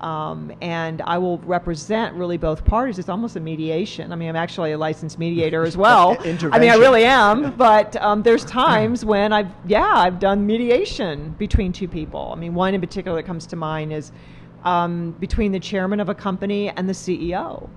[0.00, 2.98] Um, and I will represent really both parties.
[2.98, 4.12] It's almost a mediation.
[4.12, 6.16] I mean, I'm actually a licensed mediator as well.
[6.20, 7.52] I mean, I really am.
[7.52, 12.30] But um, there's times when I've, yeah, I've done mediation between two people.
[12.32, 14.12] I mean, one in particular that comes to mind is
[14.64, 17.68] um, between the chairman of a company and the CEO.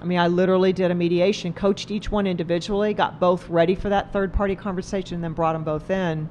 [0.00, 3.88] I mean, I literally did a mediation, coached each one individually, got both ready for
[3.88, 6.28] that third party conversation, and then brought them both in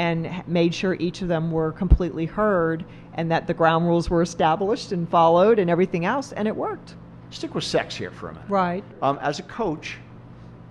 [0.00, 4.22] and made sure each of them were completely heard and that the ground rules were
[4.22, 6.94] established and followed and everything else, and it worked.
[7.28, 8.48] Stick with sex here for a minute.
[8.48, 8.82] Right.
[9.02, 9.98] Um, as a coach,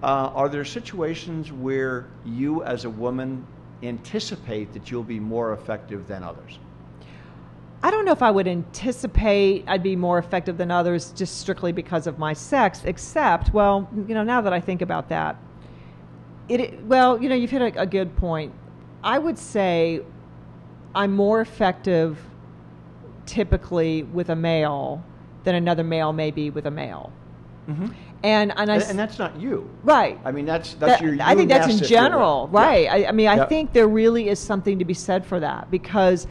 [0.02, 3.46] uh, are there situations where you, as a woman,
[3.84, 6.58] anticipate that you'll be more effective than others?
[7.84, 11.72] I don't know if I would anticipate I'd be more effective than others just strictly
[11.72, 15.36] because of my sex, except, well, you know, now that I think about that,
[16.50, 18.52] it, well, you know, you've hit a, a good point.
[19.04, 20.02] I would say
[20.96, 22.20] I'm more effective
[23.26, 25.04] typically with a male
[25.44, 27.12] than another male may be with a male.
[27.68, 27.88] Mm-hmm.
[28.22, 30.20] And and I and, and, that's not you, right?
[30.26, 31.18] I mean, that's that's that, your.
[31.22, 32.84] I think that's in general, right?
[32.84, 32.94] Yeah.
[32.94, 33.46] I, I, mean, I yeah.
[33.46, 36.28] think there really is something to be said for that because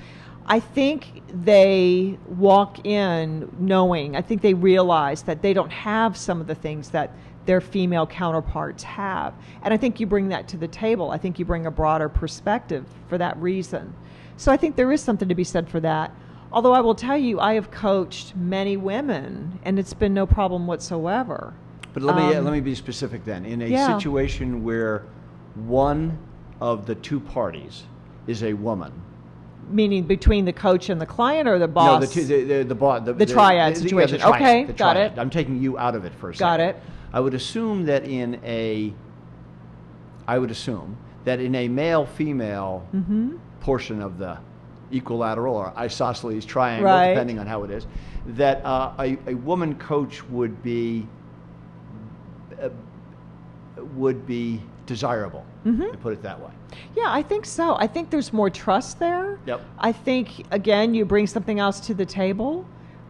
[0.46, 4.16] I think they walk in knowing.
[4.16, 7.14] I think they realize that they don't have some of the things that
[7.48, 9.32] their female counterparts have,
[9.62, 11.10] and I think you bring that to the table.
[11.10, 13.94] I think you bring a broader perspective for that reason.
[14.36, 16.12] So I think there is something to be said for that.
[16.52, 20.66] Although I will tell you, I have coached many women, and it's been no problem
[20.66, 21.54] whatsoever.
[21.94, 23.46] But let me Um, let me be specific then.
[23.46, 23.96] In a yeah.
[23.96, 25.04] situation where
[25.54, 26.18] one
[26.60, 27.84] of the two parties
[28.26, 28.92] is a woman,
[29.70, 32.00] Meaning between the coach and the client, or the boss.
[32.00, 34.18] no, the two, the the, the, the, The triad yeah, situation.
[34.18, 35.12] triad, Okay, the got it.
[35.16, 36.76] I'm taking you out of it for a Got second.
[36.76, 36.82] it.
[37.12, 38.92] I would assume that in a,
[40.26, 43.36] I would assume that in a male female Mm-hmm.
[43.60, 44.38] portion of the
[44.92, 47.08] equilateral or isosceles triangle, Right.
[47.10, 47.86] depending on how it is,
[48.28, 51.06] that uh, a, a woman coach would be
[52.62, 52.68] uh,
[53.94, 55.44] would be desirable.
[55.66, 55.92] Mhm.
[55.92, 56.50] To put it that way.
[56.96, 57.76] Yeah, I think so.
[57.78, 59.38] I think there's more trust there.
[59.46, 59.60] Yep.
[59.78, 62.64] I think again, you bring something else to the table.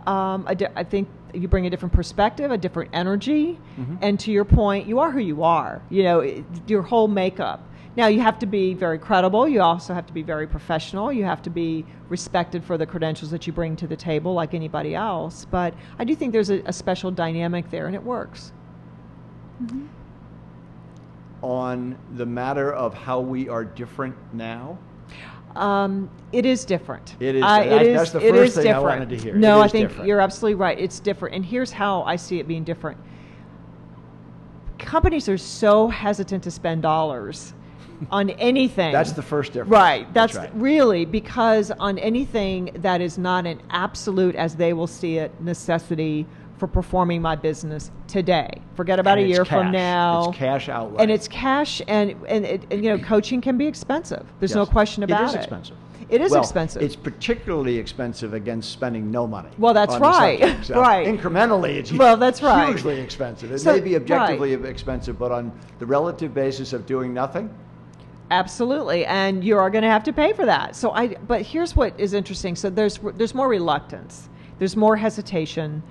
[0.07, 3.99] Um, a di- I think you bring a different perspective, a different energy, Mhm.
[4.01, 5.83] and to your point, you are who you are.
[5.91, 7.63] You know, it, your whole makeup.
[7.97, 9.49] Now you have to be very credible.
[9.49, 11.13] You also have to be very professional.
[11.13, 14.55] You have to be respected for the credentials that you bring to the table, like
[14.55, 15.47] anybody else.
[15.51, 18.53] But I do think there's a, a special dynamic there, and it works.
[21.43, 24.79] On the matter of how we are different now,
[25.57, 27.17] Um, it is different.
[27.21, 28.85] It is- I- that- it that's the first is thing I different.
[29.01, 29.35] wanted to hear.
[29.35, 30.09] No, I think different.
[30.09, 30.79] you're absolutely right.
[30.79, 32.99] It's different, and here's how I see it being different.
[34.79, 37.53] Companies are so hesitant to spend dollars
[38.13, 38.93] on anything.
[38.93, 39.73] that's the first difference.
[39.73, 40.15] Right.
[40.15, 40.51] That's, right.
[40.55, 46.27] really because on anything that is not an absolute, as they will see it, necessity
[46.59, 48.51] for performing my business today.
[48.75, 50.29] Forget about And a year from now.
[50.29, 51.03] It's cash outlay.
[51.03, 54.27] And it's cash, and and, it, and you know, coaching can be expensive.
[54.41, 55.25] There's no question about it.
[55.25, 55.77] It is expensive.
[56.11, 56.81] It is Well, expensive.
[56.81, 59.51] It's particularly expensive against spending no money.
[59.59, 60.41] Well, that's right.
[60.41, 60.65] subject.
[60.69, 61.07] So Right.
[61.07, 62.69] Incrementally, it's Well, that's right.
[62.69, 63.53] hugely expensive.
[63.53, 67.51] It So- may be objectively expensive, but on the relative basis of doing nothing,
[68.31, 70.77] Absolutely, and you are going to have to pay for that.
[70.77, 72.57] So I, but here's what is interesting.
[72.57, 74.29] So there's there's more reluctance,
[74.59, 75.83] there's more hesitation,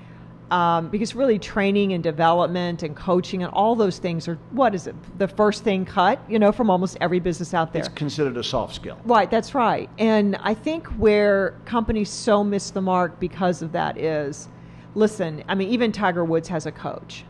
[0.52, 4.88] um, because really training and development and coaching and all those things are what is
[4.88, 7.82] it the first thing cut you know from almost every business out there.
[7.82, 8.98] It's considered a soft skill.
[9.06, 9.90] Right, that's right.
[9.98, 14.48] And I think where companies so miss the mark because of that is,
[14.96, 17.26] listen, I mean, even Tiger Woods has a coach.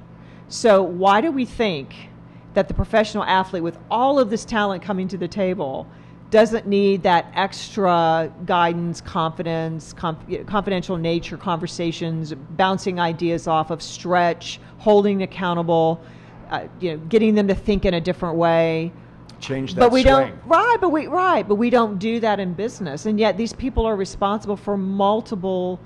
[0.48, 2.10] So why do we think
[2.54, 5.88] that the professional athlete with all of this talent coming to the table
[6.30, 14.60] doesn't need that extra guidance, confidence, conf- confidential nature, conversations, bouncing ideas off of stretch,
[14.78, 16.02] holding accountable,
[16.50, 18.92] uh, you know, getting them to think in a different way.
[19.40, 20.14] Change that But we swing.
[20.14, 23.54] don't right, but we right, but we don't do that in business, and yet these
[23.54, 25.80] people are responsible for multiple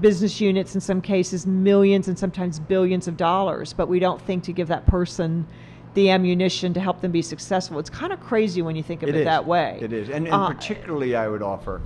[0.00, 4.44] business units in some cases millions and sometimes billions of dollars but we don't think
[4.44, 5.44] to give that person
[5.94, 9.08] the ammunition to help them be successful it's kind of crazy when you think of
[9.08, 10.08] it that way It is.
[10.08, 11.80] And, and Uh, particularly, I would offer,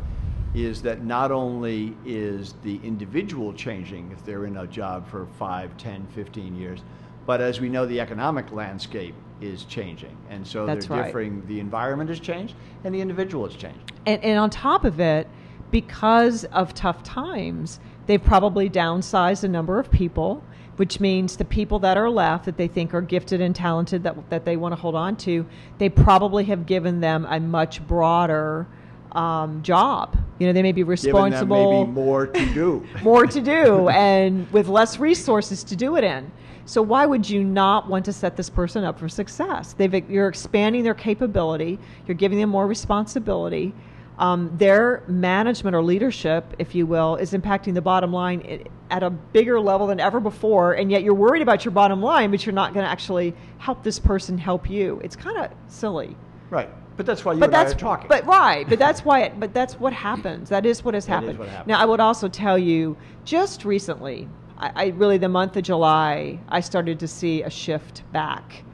[0.55, 5.77] is that not only is the individual changing if they're in a job for 5,
[5.77, 6.81] 10, 15 years,
[7.27, 10.17] but as we know, the economic landscape is changing.
[10.31, 11.07] And so That's they're right.
[11.07, 11.47] differing.
[11.47, 12.55] The environment has changed,
[12.85, 13.93] and the individual has changed.
[14.07, 15.29] and, and on top of it,
[15.71, 20.43] because of tough times, they've probably downsized the number of people,
[20.79, 24.31] which means the people that are left that they think are gifted and talented that,
[24.31, 25.45] that they want to hold on to,
[25.79, 28.67] they probably have given them a much broader
[29.13, 30.17] um, job.
[30.39, 32.87] You know, they may be responsible maybe more to do.
[33.03, 36.31] more to do and with less resources to do it in.
[36.65, 39.73] So why would you not want to set this person up for success?
[39.73, 41.79] They've, you're expanding their capability.
[42.07, 43.75] You're giving them more responsibility.
[44.19, 49.11] Um, their management or leadership, if you will, is impacting the bottom line at a
[49.11, 50.73] bigger level than ever before.
[50.75, 53.85] And yet you're worried about your bottom line, but you're not going to actually help
[53.85, 55.01] this person help you.
[55.05, 56.17] It's kind of silly
[56.51, 56.69] right.
[56.97, 58.09] But that's why you but that's are talking.
[58.09, 59.21] But right, but that's why.
[59.23, 60.49] It, but that's what happens.
[60.49, 61.39] That is what has That is happened.
[61.39, 61.69] what happens.
[61.69, 66.41] Now, I would also tell you, just recently, I, I really the month of July,
[66.49, 68.65] I started to see a shift back.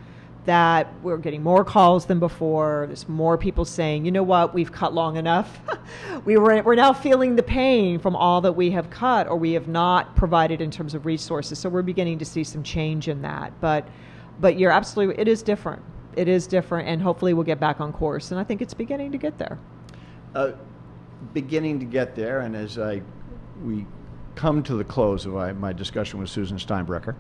[0.47, 2.85] That we're getting more calls than before.
[2.87, 5.61] There's more people saying, you know what, we've cut long enough.
[6.27, 9.53] we were we're now feeling the pain from all that we have cut or we
[9.53, 11.59] have not provided in terms of resources.
[11.59, 13.59] So we're beginning to see some change in that.
[13.61, 13.89] But
[14.41, 15.83] but you're absolutely it is different.
[16.17, 18.31] It is different, and hopefully we'll get back on course.
[18.31, 19.59] And I think it's beginning to get there.
[20.35, 20.53] uh,
[21.33, 23.03] beginning to get there, and as I
[23.65, 23.87] we
[24.35, 27.15] come to the close of my, my discussion with Susan Steinbrecher,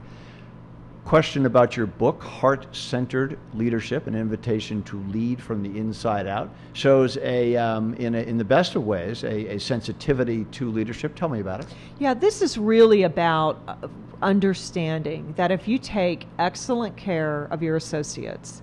[1.04, 6.50] question about your book, Heart Centered Leadership An Invitation to Lead from the Inside Out,
[6.72, 11.14] shows a, um, in, a in the best of ways, a, a sensitivity to leadership.
[11.14, 11.66] Tell me about it.
[11.98, 13.88] Yeah, this is really about uh,
[14.22, 18.62] understanding that if you take excellent care of your associates,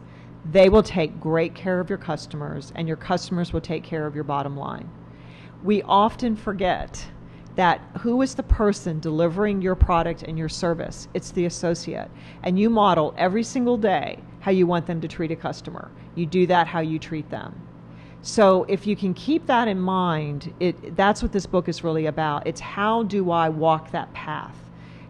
[0.51, 4.15] they will take great care of your customers, and your customers will take care of
[4.15, 4.89] your bottom line.
[5.63, 7.05] We often forget
[7.55, 11.07] that who is the person delivering your product and your service?
[11.13, 12.09] It's the associate.
[12.43, 15.91] And you model every single day how you want them to treat a customer.
[16.15, 17.67] You do that how you treat them.
[18.23, 22.05] So if you can keep that in mind, it, that's what this book is really
[22.05, 22.45] about.
[22.45, 24.55] It's how do I walk that path?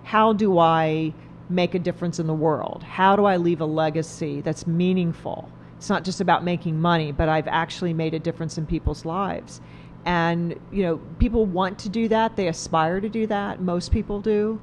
[0.03, 1.13] How do I
[1.49, 2.83] make a difference in the world?
[2.83, 5.49] How do I leave a legacy that's meaningful?
[5.77, 9.61] It's not just about making money, but I've actually made a difference in people's lives.
[10.05, 12.35] And you know, people want to do that.
[12.35, 13.61] They aspire to do that.
[13.61, 14.59] Most people do.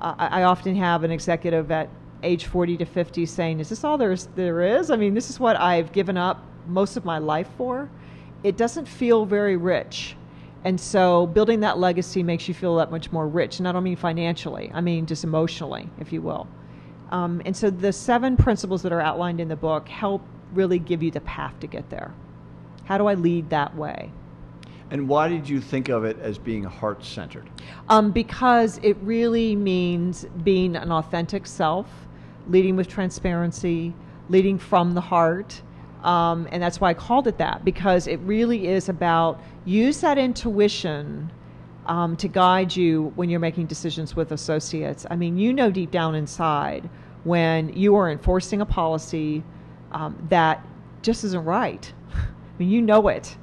[0.00, 1.88] Uh, I often have an executive at
[2.22, 4.90] age 40 to 50 saying, "Is this all there's there is?
[4.90, 7.90] I mean, this is what I've given up most of my life for."
[8.42, 10.16] It doesn't feel very rich.
[10.64, 13.58] And so building that legacy makes you feel that much more rich.
[13.58, 16.48] And I don't mean financially, I mean just emotionally, if you will.
[17.10, 20.22] Um, and so the seven principles that are outlined in the book help
[20.52, 22.12] really give you the path to get there.
[22.84, 24.10] How do I lead that way?
[24.90, 27.48] And why did you think of it as being heart centered?
[27.88, 31.86] Um, because it really means being an authentic self,
[32.48, 33.94] leading with transparency,
[34.30, 35.60] leading from the heart.
[36.02, 40.16] Um, and that's why I called it that, because it really is about use that
[40.16, 41.30] intuition
[41.86, 45.06] um, to guide you when you're making decisions with associates.
[45.10, 46.88] I mean, you know deep down inside
[47.24, 49.42] when you are enforcing a policy
[49.92, 50.64] um, that
[51.02, 51.92] just isn't right.
[52.14, 52.22] I
[52.58, 53.36] mean, you know it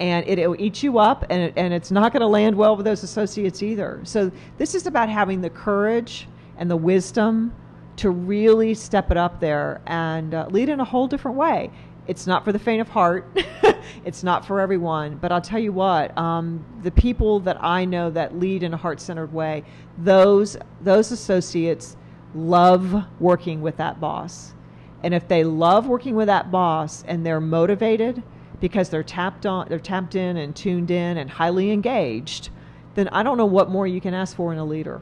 [0.00, 2.76] and it, will eat you up and, it, and it's not going to land well
[2.76, 4.00] with those associates either.
[4.04, 7.54] So this is about having the courage and the wisdom
[7.96, 11.70] to really step it up there and uh, lead in a whole different way.
[12.06, 13.26] It's not for the faint of heart.
[14.04, 15.16] It's not for everyone.
[15.16, 18.76] But i'll tell you what um, the people that i know that lead in a
[18.76, 19.64] heart-centered way
[19.96, 21.96] those those associates
[22.34, 24.54] love working with that boss.
[25.02, 28.22] And if they love working with that boss and they're motivated
[28.60, 32.50] because they're tapped on, they're tapped in and tuned in and highly engaged,
[32.94, 35.00] then I don't know what more you can ask for in a leader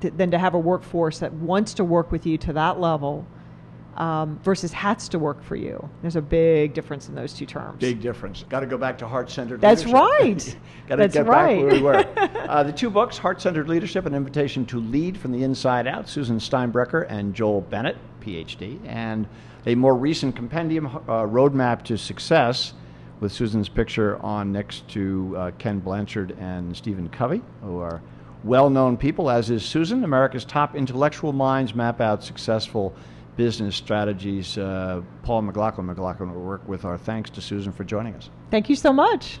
[0.00, 3.26] th- than to have a workforce that wants to work with you to that level
[3.98, 5.88] um, versus has to work for you.
[6.02, 7.80] There's a big difference in those two terms.
[7.80, 8.44] Big difference.
[8.48, 9.94] Got to go back to heart centered That's leadership.
[10.20, 10.56] right.
[10.86, 11.56] Got to That's get right.
[11.56, 12.48] back where we were.
[12.48, 16.08] uh, the two books Heart Centered Leadership, An Invitation to Lead from the Inside Out,
[16.08, 19.26] Susan Steinbrecher and Joel Bennett, PhD, and
[19.66, 22.74] a more recent compendium, uh, Roadmap to Success,
[23.20, 28.00] with Susan's picture on next to uh, Ken Blanchard and Stephen Covey, who are
[28.44, 30.04] well known people, as is Susan.
[30.04, 32.94] America's top intellectual minds map out successful
[33.36, 34.58] business strategies.
[34.58, 38.30] Uh, Paul McLaughlin, McLaughlin will work with our thanks to Susan for joining us.
[38.50, 39.40] Thank you so much.